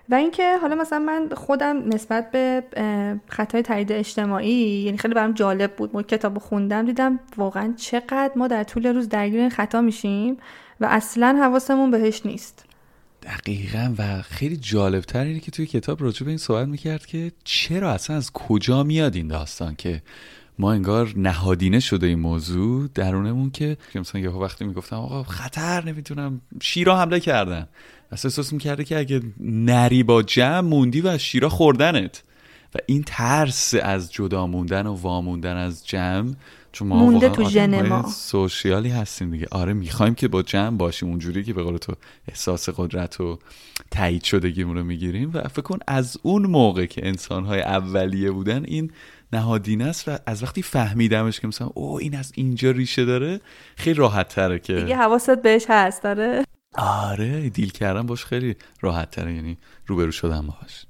و 0.08 0.14
اینکه 0.14 0.58
حالا 0.58 0.74
مثلا 0.74 0.98
من 0.98 1.28
خودم 1.36 1.88
نسبت 1.88 2.30
به 2.30 2.62
خطای 3.28 3.62
تایید 3.62 3.92
اجتماعی 3.92 4.82
یعنی 4.84 4.98
خیلی 4.98 5.14
برام 5.14 5.32
جالب 5.32 5.76
بود 5.76 5.90
ما 5.94 6.02
کتاب 6.02 6.38
خوندم 6.38 6.86
دیدم 6.86 7.20
واقعا 7.36 7.74
چقدر 7.76 8.32
ما 8.36 8.48
در 8.48 8.64
طول 8.64 8.86
روز 8.86 9.08
درگیر 9.08 9.40
این 9.40 9.50
خطا 9.50 9.80
میشیم. 9.80 10.36
و 10.80 10.86
اصلا 10.90 11.38
حواسمون 11.42 11.90
بهش 11.90 12.22
نیست. 12.24 12.64
دقیقا 13.22 13.94
و 13.98 14.22
خیلی 14.22 14.56
جالبتر 14.56 15.24
اینه 15.24 15.40
که 15.40 15.50
توی 15.50 15.66
کتاب 15.66 16.02
راجع 16.02 16.24
به 16.24 16.28
این 16.28 16.38
صحبت 16.38 16.68
می‌کرد 16.68 17.06
که 17.06 17.32
چرا 17.44 17.92
اصلا 17.92 18.16
از 18.16 18.32
کجا 18.32 18.82
میاد 18.82 19.16
این 19.16 19.28
داستان 19.28 19.74
که 19.74 20.02
ما 20.58 20.72
انگار 20.72 21.12
نهادینه 21.16 21.80
شده 21.80 22.06
این 22.06 22.18
موضوع 22.18 22.88
درونمون 22.94 23.50
که 23.50 23.76
مثلا 23.94 24.20
یه 24.20 24.30
وقتی 24.30 24.64
می‌گفتم 24.64 24.96
آقا 24.96 25.22
خطر 25.22 25.84
نمی‌تونم 25.84 26.40
شیرا 26.62 26.98
حمله 26.98 27.20
کردن. 27.20 27.68
اصلا 28.12 28.28
احساس 28.28 28.52
می‌کرده 28.52 28.84
که 28.84 28.98
اگه 28.98 29.20
نری 29.40 30.02
با 30.02 30.22
جمع 30.22 30.60
موندی 30.60 31.00
و 31.00 31.18
شیرا 31.18 31.48
خوردنت. 31.48 32.22
و 32.74 32.78
این 32.86 33.02
ترس 33.06 33.74
از 33.82 34.12
جدا 34.12 34.46
موندن 34.46 34.86
و 34.86 34.94
واموندن 34.94 35.56
از 35.56 35.86
جمع 35.86 36.34
چون 36.72 36.88
ما 36.88 36.96
مونده 36.96 37.28
تو 37.28 37.44
ژن 37.44 37.88
ما. 37.88 38.08
سوشیالی 38.08 38.88
هستیم 38.88 39.30
دیگه. 39.30 39.46
آره 39.50 39.72
می‌خوایم 39.72 40.14
که 40.14 40.28
با 40.28 40.42
جمع 40.42 40.76
باشیم. 40.76 41.08
اونجوری 41.08 41.44
که 41.44 41.52
به 41.52 41.62
قول 41.62 41.76
تو 41.76 41.92
احساس 42.28 42.68
قدرت 42.68 43.20
و 43.20 43.38
تایید 43.90 44.22
شدگیمون 44.24 44.76
رو 44.76 44.84
می‌گیریم. 44.84 45.30
و 45.34 45.48
فکر 45.48 45.62
کن 45.62 45.78
از 45.86 46.16
اون 46.22 46.46
موقع 46.46 46.86
که 46.86 47.06
انسانهای 47.06 47.60
اولیه 47.60 48.30
بودن 48.30 48.64
این 48.64 48.90
نهادینه 49.32 49.84
است 49.84 50.08
و 50.08 50.18
از 50.26 50.42
وقتی 50.42 50.62
فهمیدمش 50.62 51.40
که 51.40 51.48
مثلا 51.48 51.70
او 51.74 51.98
این 51.98 52.16
از 52.16 52.32
اینجا 52.34 52.70
ریشه 52.70 53.04
داره 53.04 53.40
خیلی 53.76 53.94
راحت 53.94 54.28
تره 54.28 54.58
دیگه 54.58 54.86
که 54.86 54.96
حواست 54.96 55.42
بهش 55.42 55.66
هست 55.68 56.02
داره 56.02 56.44
آره 56.74 57.48
دیل 57.48 57.70
کردن 57.70 58.06
باش 58.06 58.24
خیلی 58.24 58.56
راحت 58.80 59.10
تره 59.10 59.34
یعنی 59.34 59.58
روبرو 59.86 60.10
شدن 60.10 60.46
باش. 60.46 60.86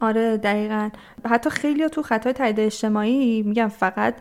آره 0.00 0.36
دقیقا. 0.36 0.90
حتی 1.30 1.50
خیلی 1.50 1.88
تو 1.88 2.02
خطای 2.02 2.32
تایید 2.32 2.60
اجتماعی 2.60 3.42
میگم 3.42 3.68
فقط 3.68 4.16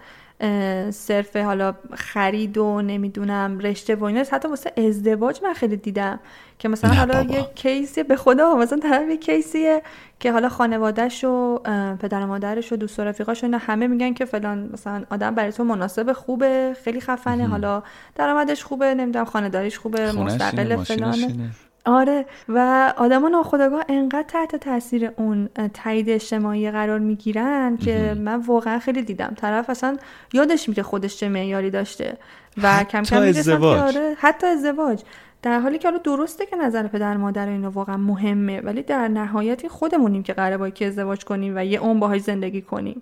صرف 0.91 1.35
حالا 1.35 1.73
خرید 1.93 2.57
و 2.57 2.81
نمی‌دونم 2.81 3.59
رشته 3.59 3.95
و 3.95 4.03
اینا. 4.03 4.23
حتی 4.31 4.47
واسه 4.47 4.73
ازدواج 4.77 5.39
من 5.43 5.53
خیلی 5.53 5.77
دیدم 5.77 6.19
که 6.59 6.69
مثلا 6.69 6.93
حالا 6.93 7.23
بابا. 7.23 7.33
یه 7.33 7.47
کیسی 7.55 8.03
به 8.03 8.15
خدا 8.15 8.55
مثلا 8.55 8.79
طرف 8.79 9.09
یه 9.09 9.17
کیسیه 9.17 9.81
که 10.19 10.31
حالا 10.31 10.49
خانوادهش 10.49 11.23
و 11.23 11.59
پدر 11.99 12.21
و 12.21 12.27
مادرش 12.27 12.73
و 12.73 12.75
دوست 12.75 12.99
و 12.99 13.03
رفیقاش 13.03 13.43
اینا 13.43 13.57
همه 13.57 13.87
میگن 13.87 14.13
که 14.13 14.25
فلان 14.25 14.69
مثلا 14.73 15.03
آدم 15.09 15.35
برای 15.35 15.51
تو 15.51 15.63
مناسب 15.63 16.13
خوبه 16.13 16.75
خیلی 16.83 17.01
خفنه 17.01 17.47
حالا 17.47 17.83
درآمدش 18.15 18.63
خوبه 18.63 18.93
نمی‌دونم 18.93 19.25
خانه‌داریش 19.25 19.77
خوبه 19.79 20.11
مستقل 20.11 20.83
فلانه. 20.83 21.49
آره. 21.87 22.25
و 22.49 22.93
آدما 22.97 23.27
ناخودآگاه 23.27 23.83
انقدر 23.89 24.25
تحت 24.27 24.55
تاثیر 24.55 25.11
اون 25.17 25.49
تایید 25.73 26.09
اجتماعی 26.09 26.71
قرار 26.71 26.99
می‌گیرن 26.99 27.77
که 27.77 28.13
من 28.19 28.41
واقعا 28.41 28.79
خیلی 28.79 29.01
دیدم. 29.01 29.33
طرف 29.37 29.69
اصلا 29.69 29.97
یادش 30.33 30.69
میره 30.69 30.83
خودش 30.83 31.17
چه 31.17 31.29
معیاری 31.29 31.69
داشته 31.69 32.17
و 32.63 32.83
کم 32.83 33.03
کم 33.03 33.21
ازدواج. 33.21 33.79
آره 33.79 34.15
حتی 34.19 34.47
ازدواج. 34.47 35.03
در 35.41 35.59
حالی 35.59 35.77
که 35.77 35.87
حالا 35.87 35.99
درسته 36.03 36.45
که 36.45 36.55
نظر 36.55 36.87
پدر 36.87 37.17
مادر 37.17 37.47
اینا 37.47 37.71
واقعا 37.71 37.97
مهمه 37.97 38.61
ولی 38.61 38.83
در 38.83 39.07
نهایت 39.07 39.67
خودمونیم 39.67 40.23
که 40.23 40.33
قراره 40.33 40.57
با 40.57 40.67
یکی 40.67 40.85
ازدواج 40.85 41.25
کنیم 41.25 41.53
و 41.55 41.65
یه 41.65 41.79
عمر 41.79 41.99
باهاش 41.99 42.21
زندگی 42.21 42.61
کنیم. 42.61 43.01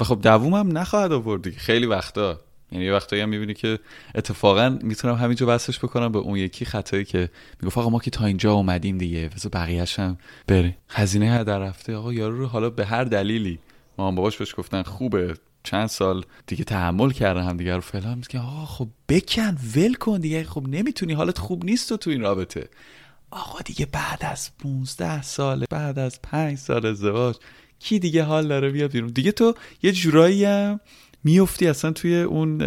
و 0.00 0.04
خب 0.04 0.18
دووم 0.22 0.54
هم 0.54 0.78
نخواهد 0.78 1.12
آورد 1.12 1.42
دیگه. 1.42 1.58
خیلی 1.58 1.86
وقتا. 1.86 2.38
یعنی 2.72 2.84
یه 2.84 2.92
وقتایی 2.92 3.22
هم 3.22 3.28
می‌بینی 3.28 3.54
که 3.54 3.78
اتفاقا 4.14 4.78
می‌تونم 4.82 5.14
همینجا 5.14 5.46
بسش 5.46 5.78
بکنم 5.78 6.12
به 6.12 6.18
اون 6.18 6.36
یکی 6.36 6.64
خطایی 6.64 7.04
که 7.04 7.30
می‌گفت 7.62 7.78
آقا 7.78 7.90
ما 7.90 7.98
که 7.98 8.10
تا 8.10 8.24
اینجا 8.26 8.52
اومدیم 8.52 8.98
دیگه 8.98 9.30
بذار 9.36 9.50
بقیه‌ش 9.52 9.98
هم 9.98 10.18
بره 10.46 10.76
هزینه 10.88 11.32
هدر 11.32 11.58
رفته 11.58 11.96
آقا 11.96 12.12
یارو 12.12 12.38
رو 12.38 12.46
حالا 12.46 12.70
به 12.70 12.86
هر 12.86 13.04
دلیلی. 13.04 13.58
ما 13.98 14.08
هم 14.08 14.14
باباش 14.14 14.36
بهش 14.36 14.54
گفتن 14.56 14.82
خوبه 14.82 15.34
چند 15.64 15.86
سال 15.86 16.24
دیگه 16.46 16.64
تحمل 16.64 17.10
کردن 17.10 17.42
هم 17.42 17.56
دیگه. 17.56 17.74
رو 17.74 17.80
فلان 17.80 18.14
میگه 18.14 18.40
آقا 18.40 18.66
خب 18.66 18.88
بکن 19.08 19.56
ول 19.76 19.94
کن 19.94 20.20
دیگه 20.20 20.44
خب 20.44 20.66
نمی‌تونی 20.68 21.12
حالت 21.12 21.38
خوب 21.38 21.64
نیست 21.64 21.88
تو 21.88 21.96
تو 21.96 22.10
این 22.10 22.20
رابطه. 22.20 22.68
آقا 23.30 23.58
دیگه 23.60 23.86
بعد 23.86 24.18
از 24.20 24.50
15 24.58 25.22
سال 25.22 25.64
بعد 25.70 25.98
از 25.98 26.22
5 26.22 26.58
سال 26.58 26.86
ازدواج 26.86 27.36
کی 27.78 27.98
دیگه 27.98 28.22
حال 28.22 28.48
داره؟ 28.48 28.70
بیاد 28.70 28.90
بیرون. 28.90 29.10
دیگه 29.10 29.32
تو 29.32 29.54
یه 29.82 29.92
جورایی 29.92 30.44
هم 30.44 30.80
میفتی 31.24 31.66
اصلا 31.66 31.90
توی 31.90 32.22
اون 32.22 32.62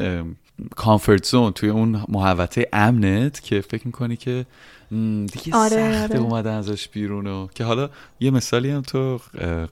کامفورت 0.76 1.26
زون 1.26 1.52
توی 1.52 1.70
اون 1.70 2.06
محوطه 2.10 2.70
امنت 2.74 3.42
که 3.42 3.62
فکر 3.62 3.88
می‌کنی 3.88 4.16
که 4.16 4.46
دیگه 4.92 5.56
آره، 5.56 5.70
سخته 5.70 6.04
آره. 6.04 6.20
اومدن 6.20 6.52
ازش 6.52 6.88
بیرون 6.88 7.28
و 7.28 7.48
که 7.48 7.64
حالا 7.64 7.90
یه 8.20 8.32
مثالی 8.32 8.70
هم 8.70 8.82
تو 8.82 9.20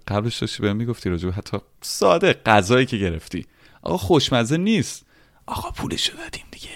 قبلش 0.08 0.38
داشتی 0.38 0.62
بهم 0.64 0.76
می‌گفتی 0.76 1.10
راجع 1.10 1.30
به 1.30 1.34
حتی 1.34 1.58
ساده 1.82 2.34
غذایی 2.34 2.86
که 2.86 2.98
گرفتی. 2.98 3.46
آقا 3.82 3.98
خوشمزه 3.98 4.58
نیست. 4.58 5.06
آقا 5.46 5.72
پولشو 5.72 6.18
دادیم 6.18 6.46
دیگه. 6.52 6.70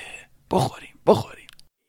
بخوریم 0.52 0.90
بخوریم. 1.06 1.48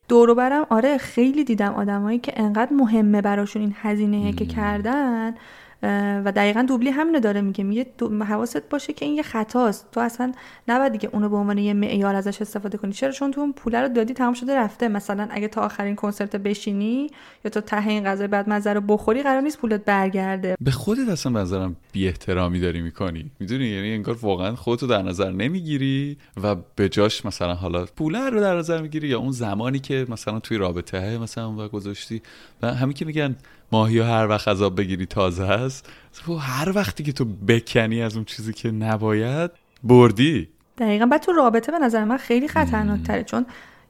دورو 0.09 0.35
برم 0.35 0.67
آره 0.71 0.99
خیلی 0.99 1.45
دیدم 1.45 1.75
آدمایی 1.75 2.19
که 2.19 2.33
انقدر 2.37 2.73
مهمه 2.73 3.23
براشون 3.23 3.63
این 3.63 3.75
هزینه 3.83 4.33
که 4.33 4.47
کردن. 4.47 5.35
و 5.83 6.33
دقیقا 6.37 6.63
دوبلی 6.63 6.91
همینو 6.91 7.21
داره 7.21 7.41
میگه. 7.41 7.65
میگه 7.65 7.87
حواست 8.29 8.69
باشه 8.71 8.93
که 8.93 9.05
این 9.05 9.15
یه 9.15 9.23
خطاست. 9.23 9.91
تو 9.93 10.01
اصلا 10.01 10.33
نباید 10.69 10.93
دیگه 10.93 11.09
اونو 11.13 11.29
به 11.29 11.37
عنوان 11.37 11.59
یه 11.59 11.75
معیار 11.75 12.15
ازش 12.15 12.43
استفاده 12.43 12.79
کنی. 12.79 12.93
چرا؟ 12.93 13.13
چون 13.13 13.31
تو 13.31 13.41
اون 13.41 13.53
پول 13.53 13.75
رو 13.75 13.89
دادی 13.89 14.15
تمام 14.15 14.35
شده 14.35 14.57
رفته. 14.57 14.89
مثلا 14.89 15.29
اگه 15.31 15.49
تا 15.49 15.61
آخرین 15.61 15.95
کنسرت 15.95 16.37
بشینی 16.37 17.11
یا 17.45 17.51
تو 17.51 17.61
ته 17.61 17.89
این 17.89 18.05
غذای 18.05 18.27
بعد 18.27 18.49
مزه 18.49 18.73
رو 18.73 18.81
بخوری 18.81 19.23
قرار 19.23 19.41
نیست 19.41 19.59
پولت 19.59 19.85
برگرده. 19.85 20.57
به 20.61 20.71
خودت 20.71 21.09
اصلا 21.09 21.33
به 21.33 21.39
نظرم 21.39 21.77
بی 21.93 22.07
احترامی 22.07 22.61
داری 22.61 22.81
می‌کنی. 22.81 23.31
می‌دونی؟ 23.41 23.67
یعنی 23.67 23.95
انگار 23.95 24.19
واقعا 24.23 24.55
خودتو 24.55 24.87
در 24.87 25.03
نظر 25.03 25.31
نمی‌گیری 25.31 26.17
و 26.43 26.57
به 26.77 26.89
جاش 26.89 27.25
مثلا 27.25 27.55
حالا 27.55 27.85
پوله 27.97 28.31
رو 28.31 28.41
در 28.41 28.57
نظر 28.57 28.83
می‌گیری 28.83 29.09
یا 29.09 29.19
اون 29.19 29.33
زمانی 29.33 29.79
که 29.79 30.07
مثلا 30.09 30.41
توی 30.41 30.57
رابطه 30.57 31.19
مثلا 31.19 31.53
وقت 31.53 31.71
گذاشتی. 31.71 32.23
و 32.63 32.75
همین 32.75 32.93
که 32.93 33.05
میگن 33.05 33.37
ماهی 33.73 33.99
هر 33.99 34.27
وقت 34.29 34.49
از 34.49 34.63
آب 34.63 34.77
بگیری 34.77 35.07
تازه 35.07 35.45
هست. 35.45 35.89
تو 36.25 36.37
هر 36.37 36.73
وقتی 36.75 37.03
که 37.05 37.13
تو 37.13 37.25
بکنی 37.25 38.03
از 38.03 38.17
اون 38.17 38.25
چیزی 38.25 38.53
که 38.53 38.71
نباید 38.71 39.51
بردی. 39.83 40.49
دقیقا. 40.79 41.07
بعد 41.07 41.23
تو 41.23 41.33
رابطه 41.33 41.73
به 41.73 41.79
نظر 41.79 42.05
من 42.05 42.17
خیلی 42.17 42.49
خطرناکتره 42.49 43.25
چون 43.25 43.47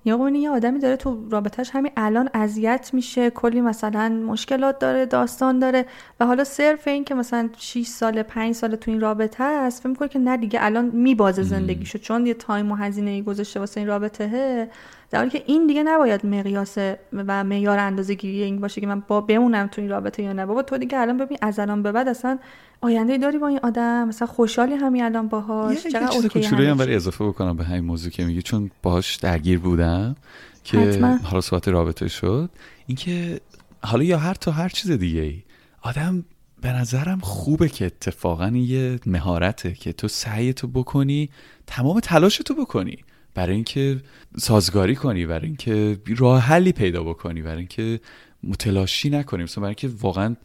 یا 0.08 0.28
یه 0.28 0.50
آدمی 0.50 0.78
داره 0.78 0.96
تو 0.96 1.28
رابطهش 1.30 1.70
همین 1.72 1.92
الان 1.96 2.28
اذیت 2.34 2.90
میشه 2.92 3.30
کلی 3.30 3.60
مثلا 3.60 4.08
مشکلات 4.08 4.78
داره 4.78 5.06
داستان 5.06 5.58
داره 5.58 5.86
و 6.20 6.26
حالا 6.26 6.44
صرف 6.44 6.88
این 6.88 7.04
که 7.04 7.14
مثلا 7.14 7.48
6 7.58 7.86
سال 7.86 8.22
5 8.22 8.54
سال 8.54 8.76
تو 8.76 8.90
این 8.90 9.00
رابطه 9.00 9.44
هست 9.44 9.80
فکر 9.80 9.88
می‌کنه 9.88 10.08
که 10.08 10.18
نه 10.18 10.36
دیگه 10.36 10.58
الان 10.62 10.84
میبازه 10.84 11.42
زندگیشو 11.42 11.98
چون 11.98 12.26
یه 12.26 12.34
تایم 12.34 12.72
و 12.72 12.74
هزینه 12.74 13.10
ای 13.10 13.22
گذاشته 13.22 13.60
واسه 13.60 13.80
این 13.80 13.88
رابطه 13.88 14.68
در 15.10 15.18
حالی 15.18 15.30
که 15.30 15.42
این 15.46 15.66
دیگه 15.66 15.82
نباید 15.82 16.26
مقیاس 16.26 16.78
و 17.12 17.44
معیار 17.44 17.78
اندازه 17.78 18.14
گیری 18.14 18.42
این 18.42 18.60
باشه 18.60 18.80
که 18.80 18.86
من 18.86 19.00
با 19.00 19.20
بمونم 19.20 19.66
تو 19.66 19.80
این 19.80 19.90
رابطه 19.90 20.22
یا 20.22 20.32
نه. 20.32 20.46
بابا 20.46 20.62
تو 20.62 20.78
دیگه 20.78 20.98
الان 20.98 21.16
ببین 21.16 21.38
از 21.42 21.58
الان 21.58 21.82
به 21.82 21.92
بعد 21.92 22.08
اصلا 22.08 22.38
آینده 22.80 23.18
داری 23.18 23.38
با 23.38 23.48
این 23.48 23.60
آدم 23.62 24.08
مثلا 24.08 24.26
خوشحالی 24.26 24.74
همین 24.74 25.04
الان 25.04 25.28
باهاش 25.28 25.76
یه, 25.76 25.84
یه 25.84 25.92
چقدر 25.92 26.08
چیز 26.08 26.26
کوچولویی 26.26 26.68
هم. 26.68 26.76
برای 26.76 26.94
اضافه 26.94 27.24
بکنم 27.24 27.56
به 27.56 27.64
همین 27.64 27.84
موضوع 27.84 28.10
که 28.10 28.24
میگی 28.24 28.42
چون 28.42 28.70
باهاش 28.82 29.16
درگیر 29.16 29.58
بودم 29.58 30.16
که. 30.64 31.00
حالا 31.22 31.40
صحبت 31.40 31.68
رابطه 31.68 32.08
شد 32.08 32.50
اینکه 32.86 33.40
حالا 33.82 34.04
یا 34.04 34.18
هر 34.18 34.34
تا 34.34 34.50
هر 34.50 34.68
چیز 34.68 34.90
دیگه 34.90 35.20
ای 35.20 35.42
آدم 35.82 36.24
به 36.60 36.72
نظرم 36.72 37.18
خوبه 37.20 37.68
که 37.68 37.86
اتفاقا 37.86 38.48
یه 38.48 39.00
مهارته 39.06 39.72
که 39.72 39.92
تو 39.92 40.08
سعی 40.08 40.52
تو 40.52 40.68
بکنی 40.68 41.30
تمام 41.66 42.00
تلاش 42.00 42.36
تو 42.36 42.54
بکنی 42.54 42.98
برای 43.34 43.54
اینکه 43.54 44.00
سازگاری 44.36 44.96
کنی 44.96 45.26
برای 45.26 45.46
اینکه 45.46 45.98
راه 46.16 46.40
حلی 46.40 46.72
پیدا 46.72 47.02
بکنی 47.04 47.42
برای 47.42 47.58
اینکه 47.58 48.00
متلاشی 48.42 49.10
نکنی 49.10 49.42
مثلا 49.42 49.62
برای 49.62 49.76
اینکه 49.80 49.96
واقعا 50.00 50.36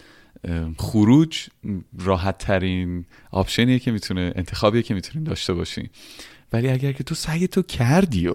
خروج 0.78 1.48
راحت 2.00 2.38
ترین 2.38 3.06
آپشنیه 3.32 3.80
که 3.80 3.92
می‌تونه 3.92 4.34
انتخابیه 4.36 4.82
که 4.82 4.94
می‌تونیم 4.94 5.24
داشته 5.24 5.54
باشیم 5.54 5.90
ولی 6.54 6.70
اگر 6.70 6.92
که 6.92 7.04
تو 7.04 7.16
سعی 7.16 7.48
تو 7.48 7.62
کردی 7.62 8.28
و 8.28 8.34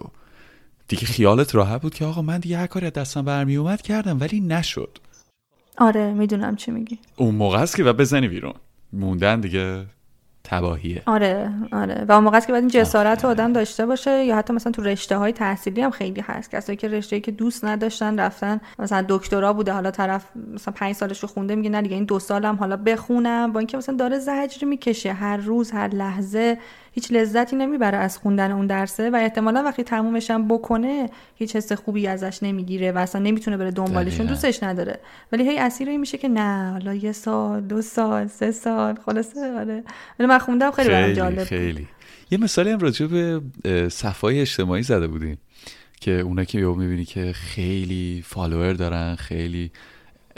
دیگه 0.89 1.07
خیالت 1.07 1.55
راحت 1.55 1.83
بود 1.83 1.95
که 1.95 2.05
آقا 2.05 2.23
من 2.23 2.39
دیگه 2.39 2.59
هر 2.59 2.67
کاری 2.67 2.87
از 2.87 2.93
دستم 2.93 3.25
برمی 3.25 3.57
اومد 3.57 3.83
کردم 3.83 4.21
ولی 4.21 4.41
نشد. 4.41 4.99
آره 5.79 6.13
می‌دونم 6.13 6.57
چی 6.57 6.71
میگی. 6.71 6.99
اون 7.17 7.35
موقع 7.35 7.59
است 7.59 7.77
که 7.77 7.85
و 7.85 7.93
بزنی 7.93 8.29
بیرون. 8.29 8.55
موندن 8.93 9.41
دیگه 9.41 9.87
تباهیه. 10.51 11.03
آره 11.07 11.53
آره. 11.73 12.05
و 12.09 12.13
اون 12.13 12.25
موقع 12.25 12.41
که 12.41 12.53
باید 12.53 12.65
این 12.65 12.71
جسارت 12.71 13.25
رو 13.25 13.31
آدم 13.31 13.53
داشته 13.53 13.87
باشه 13.87 14.25
یا 14.25 14.37
حتی 14.37 14.53
مثلا 14.53 14.73
تو 14.73 14.83
رشته 14.83 15.17
های 15.17 15.33
تحصیلی 15.33 15.83
هم 15.83 15.91
خیلی 15.91 16.21
هست. 16.21 16.51
کسایی 16.51 16.77
که 16.77 16.89
رشته 16.89 17.21
که 17.21 17.31
دوست 17.31 17.65
نداشتن 17.65 18.21
رفتن 18.21 18.61
مثلا 18.79 19.05
دکترا 19.09 19.53
بوده 19.53 19.73
حالا 19.73 19.91
طرف 19.91 20.25
مثلا 20.55 20.75
پنج 20.77 20.95
سالش 20.95 21.21
رو 21.21 21.29
خونده 21.29 21.55
میگه 21.55 21.71
نه 21.71 21.83
دیگه 21.83 21.95
این 21.95 22.05
دو 22.05 22.19
سالم 22.19 22.57
حالا 22.57 22.77
بخونم. 22.77 23.53
با 23.53 23.61
اینکه 23.61 23.77
مثلا 23.77 23.97
داره 23.97 24.19
زجر 24.19 24.67
می‌کشه 24.67 25.13
هر 25.13 25.37
روز 25.37 25.71
هر 25.71 25.89
لحظه. 25.89 26.59
هیچ 26.99 27.13
لذتی 27.13 27.57
نمی‌بره 27.57 27.99
از 27.99 28.19
خوندن 28.19 28.51
اون 28.51 28.67
درسه 28.67 29.11
و 29.11 29.17
احتمالا 29.17 29.63
وقتی 29.63 29.83
تمومش 29.83 30.31
هم 30.31 30.49
بکنه 30.49 31.11
هیچ 31.35 31.57
حس 31.57 31.73
خوبی 31.73 32.07
ازش 32.07 32.43
نمی‌گیره 32.43 32.93
و 32.93 32.99
اصلا 32.99 33.23
نمی‌تونه 33.23 33.57
بره 33.57 33.71
دنبالشون. 33.71 34.27
دوستش 34.27 34.63
نداره 34.63 35.01
ولی 35.33 35.49
هی 35.49 35.59
اسیر 35.59 35.89
این 35.89 36.01
میشه 36.01 36.19
که 36.19 36.29
نه 36.29 36.71
حالا 36.71 36.95
یه 36.95 37.13
سال 37.13 37.61
دو 37.61 37.83
سال 37.83 38.27
سه 38.27 38.51
سال 38.51 38.95
خلاصه 39.07 39.53
آره 39.59 39.85
ولی 40.19 40.29
من 40.29 40.39
خوندم 40.39 40.71
خیلی 40.71 40.89
برام 40.89 41.03
خیلی 41.03 41.17
جالب 41.17 41.39
بود. 41.39 41.45
خیلی 41.45 41.89
یه 42.31 42.39
مثالی 42.39 42.71
هم 42.71 42.79
راجع 42.79 43.07
به 43.07 43.41
خطای 43.89 44.41
اجتماعی 44.41 44.83
زده 44.83 45.07
بودیم 45.07 45.39
که 46.01 46.21
اونا 46.21 46.45
که 46.45 46.59
یهو 46.59 46.75
می‌بینی 46.75 47.05
که 47.05 47.33
خیلی 47.33 48.25
follower 48.27 48.73
دارن 48.73 49.15
خیلی 49.15 49.71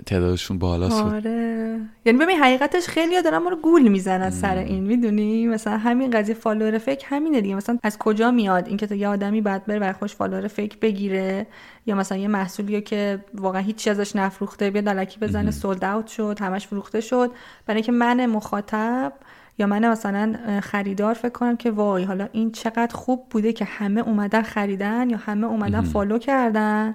تعدادشون 0.07 0.59
بالاست. 0.59 1.03
آره. 1.03 1.81
یعنی 2.05 2.19
ببین 2.19 2.37
حقیقتش 2.37 2.87
خیلی 2.87 3.23
دارن 3.23 3.39
ما 3.39 3.51
رو 3.51 3.57
گول 3.57 3.89
می‌زنن 3.89 4.31
سر 4.31 4.57
این 4.57 4.85
می‌دونی؟ 4.85 5.47
مثلا 5.47 5.77
همین 5.77 6.11
قضیه 6.11 6.35
follower 6.35 6.79
fake 6.79 7.05
همینه 7.09 7.41
دیگه. 7.41 7.55
مثلا 7.55 7.79
از 7.83 7.99
کجا 7.99 8.31
میاد 8.31 8.69
اینکه 8.69 8.87
تو 8.87 8.95
یه 8.95 9.09
آدمی 9.09 9.41
بعد 9.41 9.67
بره 9.67 9.79
برای 9.79 9.93
خودش 9.93 10.15
follower 10.15 10.49
fake 10.49 10.81
بگیره؟ 10.81 11.47
یا 11.87 11.95
مثلا 11.95 12.19
یه 12.19 12.29
محصولی 12.29 12.81
که 12.81 13.25
واقعا 13.35 13.61
هیچ 13.61 13.89
ازش 13.89 14.17
نفروخته 14.17 14.71
بیاد 14.71 14.89
الکی 14.89 15.21
بزنه 15.21 15.51
سولد 15.51 15.85
اوت 15.85 16.07
شد 16.07 16.39
همش 16.41 16.67
فروخته 16.67 17.01
شد. 17.01 17.31
برای 17.67 17.77
اینکه 17.77 17.93
من 17.93 18.27
مخاطب 18.27 19.13
یا 19.59 19.67
من 19.67 19.89
مثلا 19.89 20.37
خریدار 20.63 21.15
فکر 21.15 21.29
کنم 21.33 21.57
که 21.57 21.71
وای 21.71 22.05
حالا 22.05 22.29
این 22.33 22.53
چقدر 22.53 22.95
خوب 22.95 23.27
بوده 23.31 23.53
که 23.53 23.65
همه 23.65 24.01
اومدن 24.01 24.43
خریدن 24.43 25.11
یا 25.11 25.17
همه 25.17 25.47
اومدن 25.47 25.81
فالو 25.81 26.19
کردن. 26.19 26.95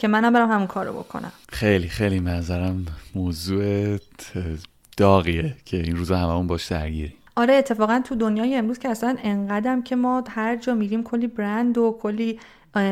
که 0.00 0.08
منم 0.08 0.32
برم 0.32 0.50
همون 0.50 0.66
کارو 0.66 0.92
بکنم. 0.92 1.32
خیلی 1.48 1.88
خیلی 1.88 2.20
منظرم 2.20 2.86
موضوع 3.14 3.96
داغیه 4.96 5.56
که 5.64 5.76
این 5.76 5.96
روزا 5.96 6.16
هممون 6.16 6.46
باش 6.46 6.66
درگیریم. 6.66 7.12
آره 7.36 7.54
اتفاقا 7.54 8.00
تو 8.04 8.14
دنیای 8.14 8.56
امروز 8.56 8.78
که 8.78 8.88
اصلا 8.88 9.16
انقدرم 9.22 9.82
که 9.82 9.96
ما 9.96 10.24
هر 10.28 10.56
جا 10.56 10.74
میریم 10.74 11.02
کلی 11.02 11.26
برند 11.26 11.78
و 11.78 11.98
کلی 12.02 12.38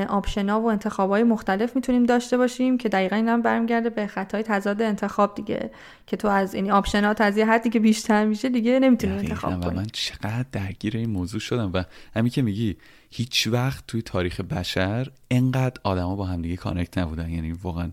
option 0.08 0.53
ا 0.53 0.60
و 0.60 0.70
انتخابای 0.70 1.22
مختلف 1.22 1.76
می‌تونیم 1.76 2.04
داشته 2.04 2.36
باشیم 2.36 2.78
که 2.78 2.88
دقیقا 2.88 3.16
این 3.16 3.28
هم 3.28 3.42
برمیگرده 3.42 3.90
به 3.90 4.06
خطای 4.06 4.42
تضاد 4.42 4.82
انتخاب 4.82 5.34
دیگه. 5.34 5.70
که 6.06 6.16
تو 6.16 6.28
از 6.28 6.54
این 6.54 6.70
option 6.70 7.13
ات 7.13 7.20
از 7.20 7.36
یه 7.36 7.46
حدی 7.46 7.70
که 7.70 7.80
بیشتر 7.80 8.24
میشه 8.24 8.48
دیگه 8.48 8.78
نمی‌تونی 8.78 9.12
انتخاب 9.12 9.60
کنی 9.60 9.76
من 9.76 9.86
چقدر 9.92 10.44
درگیر 10.52 10.96
این 10.96 11.10
موضوع 11.10 11.40
شدم 11.40 11.70
و 11.74 11.84
همین 12.14 12.30
که 12.30 12.42
میگی 12.42 12.76
هیچ 13.10 13.46
وقت 13.46 13.86
توی 13.86 14.02
تاریخ 14.02 14.40
بشر 14.40 15.10
انقدر 15.30 15.80
آدما 15.84 16.16
با 16.16 16.24
همدیگه 16.24 16.56
connect 16.56 16.98
نبودن. 16.98 17.30
یعنی 17.30 17.52
واقعا 17.52 17.90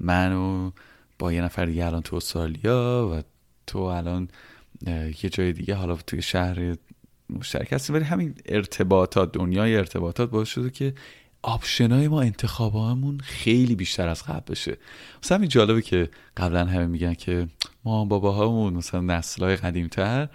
من 0.00 0.32
و 0.32 0.70
با 1.18 1.32
یه 1.32 1.42
نفر 1.42 1.64
دیگه 1.64 1.86
الان 1.86 2.02
تو 2.02 2.16
استرالیا 2.16 3.10
و 3.12 3.22
تو 3.66 3.78
الان 3.78 4.28
یه 5.22 5.30
جای 5.30 5.52
دیگه 5.52 5.74
حالا 5.74 5.96
توی 5.96 6.22
شهر 6.22 6.74
مشترک 7.30 7.72
هستیم. 7.72 7.96
ولی 7.96 8.04
همین 8.04 8.34
ارتباطات 8.46 9.32
دنیای 9.32 9.76
ارتباطات 9.76 10.30
باعث 10.30 10.48
شده 10.48 10.70
که 10.70 10.94
آپشنای 11.48 12.08
ما 12.08 12.22
انتخابامون 12.22 13.18
خیلی 13.18 13.74
بیشتر 13.74 14.08
از 14.08 14.22
قبل 14.22 14.52
بشه. 14.52 14.76
مثلا 15.22 15.38
همین 15.38 15.48
جالبه 15.48 15.82
که 15.82 16.10
قبلا 16.36 16.64
همه 16.66 16.86
میگن 16.86 17.14
که 17.14 17.48
ما 17.84 18.04
باباهامون 18.04 18.74
مثلا 18.74 19.00
نسلهای 19.00 19.56
قدیمتر 19.56 20.28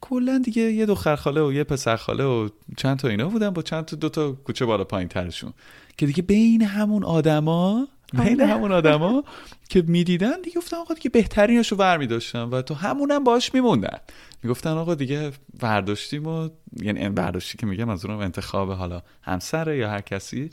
کلا 0.00 0.38
دیگه 0.44 0.62
یه 0.62 0.86
دختر 0.86 1.16
خاله 1.16 1.42
و 1.42 1.52
یه 1.52 1.64
پسر 1.64 1.96
خاله 1.96 2.24
و 2.24 2.48
چند 2.76 2.98
تا 2.98 3.08
اینا 3.08 3.28
بودن 3.28 3.50
با 3.50 3.62
چند 3.62 3.84
تا 3.84 3.96
دو 3.96 4.08
تا 4.08 4.32
کوچه 4.32 4.64
بالا 4.64 4.84
پایین 4.84 5.08
ترشون 5.08 5.52
که 5.96 6.06
دیگه 6.06 6.22
بین 6.22 6.62
همون 6.62 7.04
آدما 7.04 7.88
بین 8.12 8.40
آره. 8.40 8.52
همون 8.52 8.72
آدما 8.72 9.24
که 9.68 9.82
می‌دیدن 9.82 10.40
دیگه 10.44 10.56
گفتن 10.56 10.76
آقا 10.76 10.94
دیگه 10.94 11.10
بهتریناشو 11.10 11.76
ور 11.76 12.04
داشتن 12.04 12.42
و 12.42 12.62
تو 12.62 12.74
همونم 12.74 13.24
باش 13.24 13.54
میموندن. 13.54 13.98
می‌گفتن 14.42 14.70
آقا 14.70 14.94
دیگه 14.94 15.32
برداشتیم 15.60 16.26
و 16.26 16.48
یعنی 16.82 17.08
برداشتی 17.08 17.58
که 17.58 17.66
میگم 17.66 17.88
از 17.88 18.04
اونم 18.04 18.18
انتخاب 18.18 18.72
حالا 18.72 19.02
همسره 19.22 19.76
یا 19.76 19.90
هر 19.90 20.00
کسی 20.00 20.50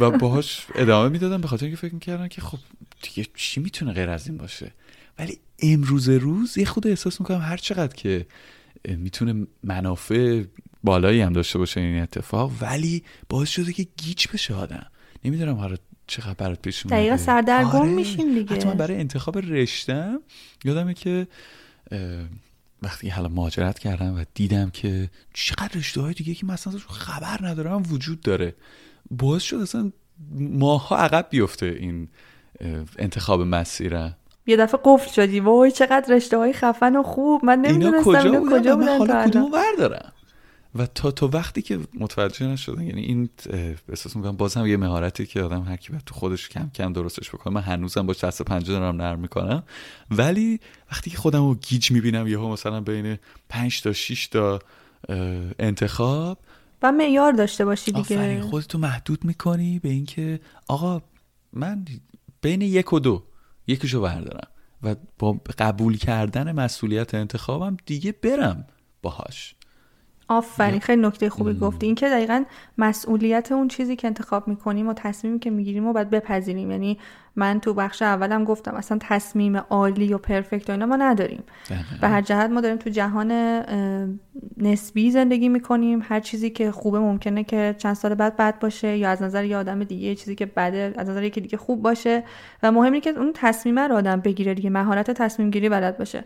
و 0.00 0.10
باهاش 0.10 0.66
ادامه 0.74 1.08
می‌دادن 1.08 1.40
به 1.40 1.48
خاطر 1.48 1.66
اینکه 1.66 1.80
فکر 1.80 1.94
می‌کردن 1.94 2.28
که 2.28 2.40
خب 2.40 2.58
دیگه 3.02 3.28
چی 3.34 3.60
می‌تونه 3.60 3.92
غیر 3.92 4.10
از 4.10 4.28
این 4.28 4.36
باشه. 4.36 4.72
ولی 5.18 5.38
امروز 5.58 6.08
روز 6.08 6.58
یه 6.58 6.64
خود 6.64 6.86
احساس 6.86 7.20
می‌کنم 7.20 7.40
هر 7.40 7.56
چقدر 7.56 7.94
که 7.94 8.26
می‌تونه 8.84 9.46
منافع 9.64 10.44
بالایی 10.84 11.20
هم 11.20 11.32
داشته 11.32 11.58
باشه 11.58 11.80
این 11.80 12.02
اتفاق 12.02 12.52
ولی 12.60 13.02
باعث 13.28 13.48
شده 13.48 13.72
که 13.72 13.86
گیج 13.96 14.26
بشه 14.32 14.54
آدم. 14.54 14.86
نمی‌دونم 15.24 15.54
حالا 15.54 15.76
چقدر 16.08 16.34
برات 16.34 16.62
پیش 16.62 16.86
اومده 16.86 16.96
دقیقا 17.00 17.16
سردرگم 17.16 17.68
آره. 17.68 17.88
میشیم 17.88 18.34
دیگه. 18.34 18.54
حتی 18.54 18.68
من 18.68 18.74
برای 18.74 18.96
انتخاب 18.96 19.38
رشتم 19.38 20.20
یادمه 20.64 20.94
که 20.94 21.26
وقتی 22.82 23.08
حالا 23.08 23.28
مهاجرت 23.28 23.78
کردم 23.78 24.14
و 24.14 24.24
دیدم 24.34 24.70
که 24.70 25.10
چقدر 25.34 25.70
رشته 25.74 26.00
های 26.00 26.14
دیگه 26.14 26.34
که 26.34 26.46
مثلا 26.46 26.72
خبر 26.88 27.38
ندارم 27.46 27.82
وجود 27.90 28.20
داره 28.20 28.54
باعث 29.10 29.42
شد 29.42 29.56
اصلا 29.56 29.92
ماها 30.38 30.96
عقب 30.96 31.26
بیفته 31.30 31.66
این 31.66 32.08
انتخاب 32.98 33.42
مسیرم 33.42 34.16
یه 34.46 34.56
دفعه 34.56 34.80
قفل 34.84 35.10
شدی 35.10 35.40
وای 35.40 35.70
چقدر 35.70 36.14
رشته 36.14 36.38
های 36.38 36.52
خفن 36.52 36.96
و 36.96 37.02
خوب 37.02 37.44
من 37.44 37.64
اینا 37.64 37.70
نمی‌دونستم 37.70 38.10
کجا 38.10 38.20
اینا 38.20 38.58
کجا 38.58 38.76
و 38.76 38.80
من 38.80 38.98
بودن 38.98 39.14
حالا 39.14 39.30
کدومو. 39.30 39.48
بردارم 39.48 40.12
و 40.78 40.86
تا 40.86 41.10
تا 41.10 41.28
وقتی 41.32 41.62
که 41.62 41.78
متوجه 41.94 42.46
نشدن 42.46 42.82
یعنی 42.82 43.00
این 43.00 43.28
احساس 43.88 44.16
می‌کنم 44.16 44.36
باز 44.36 44.54
هم 44.54 44.66
یه 44.66 44.76
مهارتی 44.76 45.26
که 45.26 45.42
آدم 45.42 45.62
هر 45.62 45.76
کی 45.76 45.92
تو 46.06 46.14
خودش 46.14 46.48
کم 46.48 46.70
کم 46.74 46.92
درستش 46.92 47.30
بکنه. 47.30 47.54
من 47.54 47.60
هنوزم 47.60 48.06
باش 48.06 48.24
دست 48.24 48.42
پنجه 48.42 48.72
دارم 48.72 48.96
نرم 48.96 49.18
می‌کنم. 49.18 49.62
ولی 50.10 50.60
وقتی 50.92 51.10
که 51.10 51.16
خودم 51.16 51.48
رو 51.48 51.54
گیج 51.54 51.90
می‌بینم 51.90 52.26
یهو 52.26 52.52
مثلا 52.52 52.80
بین 52.80 53.18
پنج 53.48 53.82
تا 53.82 53.92
6 53.92 54.26
تا 54.26 54.58
انتخاب 55.58 56.38
و 56.82 56.92
معیار 56.92 57.32
داشته 57.32 57.64
باشی 57.64 57.92
آفرین 57.92 58.34
دیگه 58.36 58.50
خودتو 58.50 58.78
محدود 58.78 59.24
می‌کنی 59.24 59.78
به 59.78 59.88
اینکه 59.88 60.40
آقا 60.68 61.02
من 61.52 61.84
بین 62.40 62.62
یک 62.62 62.92
و 62.92 62.98
دو 62.98 63.22
یکیشو 63.66 64.00
بردارم 64.00 64.48
و 64.82 64.96
با 65.18 65.40
قبول 65.58 65.96
کردن 65.96 66.52
مسئولیت 66.52 67.14
انتخابم 67.14 67.76
دیگه 67.86 68.12
برم 68.12 68.66
باهاش. 69.02 69.54
آفرین 70.28 70.80
خیلی 70.80 71.02
نکته 71.02 71.30
خوبی 71.30 71.54
گفتی. 71.54 71.86
این 71.86 71.94
که 71.94 72.08
دقیقا 72.08 72.44
مسئولیت 72.78 73.52
اون 73.52 73.68
چیزی 73.68 73.96
که 73.96 74.06
انتخاب 74.06 74.48
می‌کنیم 74.48 74.88
و 74.88 74.92
تصمیمی 74.92 75.38
که 75.38 75.50
می‌گیریم 75.50 75.86
و 75.86 75.92
باید 75.92 76.10
بپذیریم. 76.10 76.70
یعنی 76.70 76.98
من 77.36 77.60
تو 77.60 77.74
بخش 77.74 78.02
اولم 78.02 78.44
گفتم 78.44 78.74
اصلا 78.74 78.98
تصمیم 79.00 79.56
عالی 79.56 80.14
و 80.14 80.18
پرفکت 80.18 80.68
و 80.68 80.72
اینا 80.72 80.86
ما 80.86 80.96
نداریم. 80.96 81.42
به 82.00 82.08
هر 82.08 82.20
جهت 82.20 82.50
ما 82.50 82.60
داریم 82.60 82.76
تو 82.76 82.90
جهان 82.90 83.32
نسبی 84.56 85.10
زندگی 85.10 85.48
می‌کنیم. 85.48 86.00
هر 86.02 86.20
چیزی 86.20 86.50
که 86.50 86.70
خوبه 86.70 86.98
ممکنه 86.98 87.44
که 87.44 87.74
چند 87.78 87.94
سال 87.94 88.14
بعد 88.14 88.36
بد 88.36 88.58
باشه 88.58 88.96
یا 88.96 89.10
از 89.10 89.22
نظر 89.22 89.44
یه 89.44 89.56
آدم 89.56 89.84
دیگه 89.84 90.14
چیزی 90.14 90.34
که 90.34 90.46
بده 90.46 90.94
از 90.96 91.08
نظر 91.08 91.22
یکی 91.22 91.40
دیگه 91.40 91.58
خوب 91.58 91.82
باشه. 91.82 92.24
و 92.62 92.72
مهم 92.72 92.84
اینه 92.84 93.00
که 93.00 93.10
اون 93.10 93.32
تصمیم 93.34 93.78
رو 93.78 93.94
آدم 93.94 94.20
بگیره 94.20 94.54
دیگه. 94.54 94.70
مهارت 94.70 95.10
تصمیم 95.10 95.50
گیری 95.50 95.68
بلد 95.68 95.98
باشه. 95.98 96.18
ام، 96.18 96.24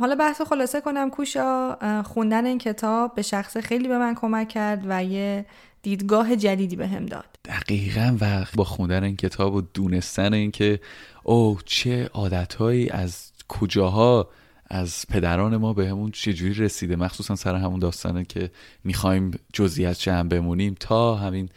حالا 0.00 0.14
بحث 0.18 0.40
خلاصه 0.40 0.80
کنم 0.80 1.10
کوشا 1.10 1.74
خوندن 2.02 2.46
این 2.46 2.58
کتاب 2.58 3.14
به 3.14 3.22
شخص 3.22 3.56
خیلی 3.56 3.88
به 3.88 3.98
من 3.98 4.14
کمک 4.14 4.48
کرد 4.48 4.84
و 4.88 5.04
یه 5.04 5.46
دیدگاه 5.82 6.36
جدیدی 6.36 6.76
به 6.76 6.88
هم 6.88 7.06
داد. 7.06 7.24
دقیقا 7.44 8.16
و 8.20 8.44
با 8.54 8.64
خوندن 8.64 9.04
این 9.04 9.16
کتاب 9.16 9.54
و 9.54 9.60
دونستن 9.74 10.34
اینکه 10.34 10.80
او 11.22 11.58
چه 11.64 12.10
عادتهایی 12.14 12.90
از 12.90 13.32
کجاها 13.48 14.28
از 14.66 15.04
پدران 15.08 15.56
ما 15.56 15.72
به 15.72 15.88
همون 15.88 16.10
چجوری 16.10 16.54
رسیده. 16.54 16.96
مخصوصا 16.96 17.36
سر 17.36 17.54
همون 17.54 17.78
داستانه 17.78 18.24
که 18.24 18.50
می‌خوایم 18.84 19.38
جزئیات 19.52 19.98
جمع 19.98 20.28
بمونیم 20.28 20.76
تا 20.80 21.16
همین 21.16 21.48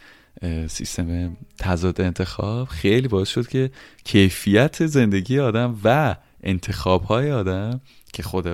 سیستم 0.67 1.37
تضاد 1.57 2.01
انتخاب. 2.01 2.67
خیلی 2.67 3.07
باعث 3.07 3.27
شد 3.27 3.47
که 3.47 3.71
کیفیت 4.03 4.85
زندگی 4.85 5.39
آدم 5.39 5.79
و 5.83 6.15
انتخاب 6.43 7.03
های 7.03 7.31
آدم 7.31 7.81
که 8.13 8.23
خود 8.23 8.47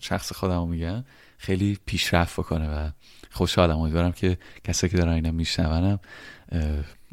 شخص 0.00 0.32
خودم 0.32 0.58
رو 0.58 0.66
میگم 0.66 1.04
خیلی 1.38 1.78
پیشرفت 1.86 2.40
بکنه 2.40 2.68
و 2.68 2.90
خوشحالم. 3.30 3.78
امیدوارم 3.78 4.12
که 4.12 4.38
کسایی 4.64 4.90
که 4.90 4.96
دارن 4.96 5.12
اینا 5.12 5.30
میشنونم 5.30 6.00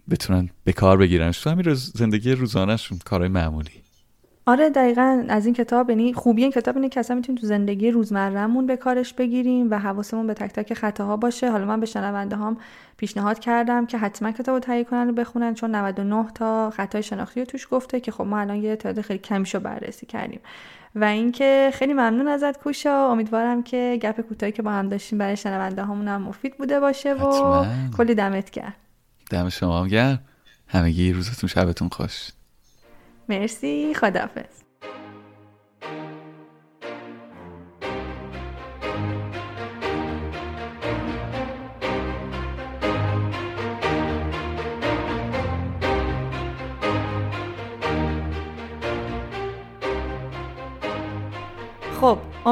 بتونن 0.10 0.49
به 0.63 0.73
کار 0.73 0.97
بگیرنش. 0.97 1.39
تو 1.39 1.49
همین 1.49 1.73
زندگی 1.73 2.32
روزانهشون 2.32 2.99
کارهای 3.06 3.30
معمولی. 3.30 3.83
آره 4.45 4.69
دقیقا 4.69 5.25
از 5.29 5.45
این 5.45 5.56
کتاب 5.56 5.89
یعنی 5.89 6.13
خوبی 6.13 6.41
این 6.41 6.51
کتاب 6.51 6.75
اینه 6.75 6.89
که 6.89 6.99
اصلا 6.99 7.15
می‌تونیم 7.15 7.41
تو 7.41 7.47
زندگی 7.47 7.91
روزمرهمون 7.91 8.65
به 8.65 8.77
کارش 8.77 9.13
بگیریم 9.13 9.71
و 9.71 9.79
حواسمون 9.79 10.27
به 10.27 10.34
تک 10.34 10.51
تک 10.51 10.73
خطاها 10.73 11.17
باشه. 11.17 11.51
حالا 11.51 11.65
من 11.65 11.80
به 11.80 11.86
شنونده 11.86 12.36
هم 12.36 12.57
پیشنهاد 12.97 13.39
کردم 13.39 13.86
که 13.86 13.97
حتما 13.97 14.32
کتاب 14.32 14.53
رو 14.55 14.59
تهیه 14.59 14.84
کنن 14.84 15.09
و 15.09 15.13
بخونن 15.13 15.53
چون 15.53 15.76
99 15.76 16.26
تا 16.36 16.70
خطای 16.70 17.03
شناختی 17.03 17.39
رو 17.39 17.45
توش 17.45 17.68
گفته 17.72 17.99
که 17.99 18.11
خب 18.11 18.24
ما 18.24 18.39
الان 18.39 18.57
یه 18.57 18.76
تعداد 18.76 19.05
خیلی 19.05 19.20
کمیشو 19.20 19.59
بررسی 19.59 20.05
کردیم. 20.05 20.39
و 20.95 21.03
اینکه 21.03 21.72
خیلی 21.74 21.93
ممنون 21.93 22.28
ازت 22.28 22.57
کوشا. 22.57 23.11
امیدوارم 23.11 23.63
که 23.63 23.99
گپ 24.01 24.22
کوتاهی 24.22 24.51
که 24.51 24.61
با 24.61 24.72
هم 24.72 24.89
داشتیم 24.89 25.20
برای 25.20 25.38
شنونده 25.38 25.84
هامون 25.84 26.07
هم 26.07 26.22
مفید 26.22 26.57
بوده 26.57 26.80
باشه 26.80 27.13
و 27.13 27.18
حتماً. 27.18 27.65
کلی 27.97 28.15
دمت 28.15 28.49
کرد 28.49 28.76
دم 29.32 29.49
شما 29.49 29.80
هم 29.80 29.88
گرم. 29.88 30.20
همگی 30.68 31.13
روزتون 31.13 31.49
شبتون 31.49 31.89
خوش. 31.89 32.30
مرسی 33.30 33.93
خدافظ 33.93 34.63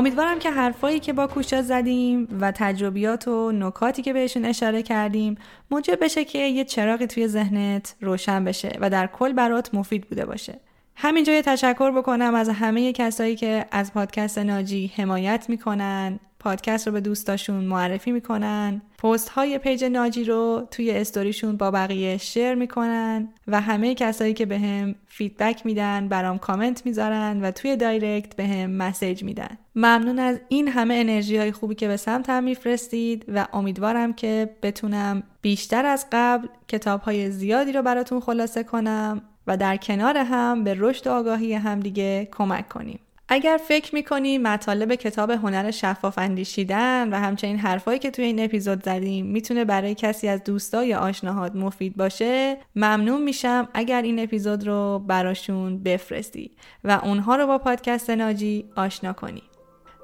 امیدوارم 0.02 0.40
که 0.40 0.52
حرفایی 0.52 1.00
که 1.00 1.14
با 1.14 1.28
کوشا 1.28 1.62
زدیم 1.62 2.28
و 2.40 2.52
تجربیات 2.52 3.28
و 3.28 3.52
نکاتی 3.52 4.02
که 4.02 4.14
بهشون 4.14 4.46
اشاره 4.46 4.84
کردیم 4.84 5.36
موجب 5.72 6.04
بشه 6.04 6.26
که 6.26 6.38
یه 6.38 6.66
چراغی 6.66 7.08
توی 7.08 7.28
ذهنت 7.28 7.96
روشن 8.02 8.44
بشه 8.44 8.78
و 8.80 8.90
در 8.90 9.08
کل 9.08 9.34
برات 9.34 9.76
مفید 9.76 10.08
بوده 10.08 10.26
باشه. 10.26 10.60
همینجا 10.96 11.34
یه 11.34 11.42
تشکر 11.42 11.92
بکنم 11.92 12.36
از 12.36 12.50
همه 12.50 12.94
کسایی 12.94 13.36
که 13.36 13.66
از 13.72 13.94
پادکست 13.94 14.38
ناجی 14.38 14.92
حمایت 14.96 15.46
می‌کنن. 15.50 16.20
پادکست 16.42 16.88
رو 16.88 16.94
به 16.94 17.02
دوستاشون 17.02 17.64
معرفی 17.64 18.12
می‌کنن. 18.12 18.82
پست 19.04 19.30
های 19.30 19.58
page 19.58 19.84
ناجی 19.84 20.24
رو 20.24 20.68
توی 20.72 20.92
استوریشون 20.92 21.58
با 21.58 21.72
بقیه 21.72 22.18
share 22.18 22.54
می‌کنن 22.56 23.30
و 23.48 23.62
همه 23.62 23.96
کسایی 23.96 24.34
که 24.34 24.46
بهم 24.46 24.96
feedback 25.08 25.66
میدن 25.66 26.08
برام 26.08 26.40
کامنت 26.40 26.86
می‌ذارن 26.86 27.42
و 27.42 27.52
توی 27.52 27.76
direct 27.76 28.36
بهم 28.36 28.72
message 28.72 29.24
میدن. 29.24 29.58
ممنون 29.76 30.20
از 30.20 30.40
این 30.50 30.68
همه 30.68 30.94
انرژی 30.94 31.38
های 31.38 31.52
خوبی 31.52 31.76
که 31.76 31.88
به 31.88 31.98
سمتم 31.98 32.44
میفرستید 32.44 33.26
و 33.28 33.48
امیدوارم 33.54 34.14
که 34.14 34.50
بتونم 34.64 35.24
بیشتر 35.42 35.86
از 35.86 36.06
قبل 36.12 36.48
کتاب 36.68 37.02
های 37.02 37.32
زیادی 37.32 37.72
رو 37.72 37.82
براتون 37.82 38.20
خلاصه 38.20 38.64
کنم 38.64 39.22
و 39.48 39.58
در 39.58 39.78
کنار 39.78 40.18
هم 40.18 40.64
به 40.64 40.76
رشد 40.78 41.08
و 41.08 41.12
آگاهی 41.12 41.54
همدیگه 41.54 42.28
کمک 42.32 42.70
کنیم. 42.70 43.00
اگر 43.34 43.60
فکر 43.68 43.96
می‌کنی 43.96 44.38
مطالب 44.38 44.96
کتاب 44.96 45.30
هنر 45.32 45.72
شفاف 45.72 46.18
اندیشیدن 46.18 47.14
و 47.14 47.16
همچنین 47.16 47.58
حرفایی 47.58 48.00
که 48.00 48.12
توی 48.12 48.26
این 48.26 48.44
اپیزود 48.44 48.84
زدیم 48.84 49.26
می‌تونه 49.26 49.66
برای 49.66 49.96
کسی 49.96 50.28
از 50.28 50.44
دوستا 50.44 50.84
یا 50.84 51.00
آشناهات 51.00 51.56
مفید 51.56 51.98
باشه 51.98 52.58
ممنون 52.76 53.24
میشم 53.24 53.68
اگر 53.74 54.02
این 54.02 54.20
اپیزود 54.20 54.68
رو 54.68 55.04
براشون 55.08 55.84
بفرستی 55.84 56.52
و 56.84 57.00
اونها 57.04 57.36
رو 57.36 57.48
با 57.48 57.58
پادکست 57.58 58.10
ناجی 58.10 58.66
آشنا 58.76 59.14
کنی 59.14 59.44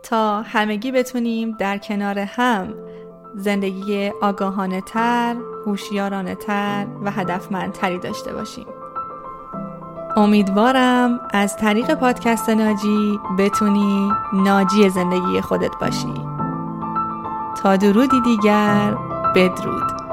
تا 0.04 0.42
همگی 0.42 0.92
بتونیم 0.92 1.52
در 1.52 1.78
کنار 1.78 2.20
هم 2.20 2.74
زندگی 3.36 4.12
آگاهانه 4.22 4.82
تر، 4.82 5.36
هوشیارانه 5.66 6.36
تر 6.36 6.88
و 7.04 7.12
هدفمندتری 7.12 8.00
داشته 8.00 8.34
باشیم. 8.34 8.77
امیدوارم 10.18 11.20
از 11.34 11.58
طریق 11.58 11.94
پادکست 11.94 12.50
ناجی 12.50 13.20
بتونی 13.40 14.10
ناجی 14.34 14.90
زندگی 14.90 15.42
خودت 15.42 15.72
باشی. 15.82 16.14
تا 17.62 17.76
درودی 17.76 18.22
دیگر 18.22 18.96
بدرود. 19.36 20.07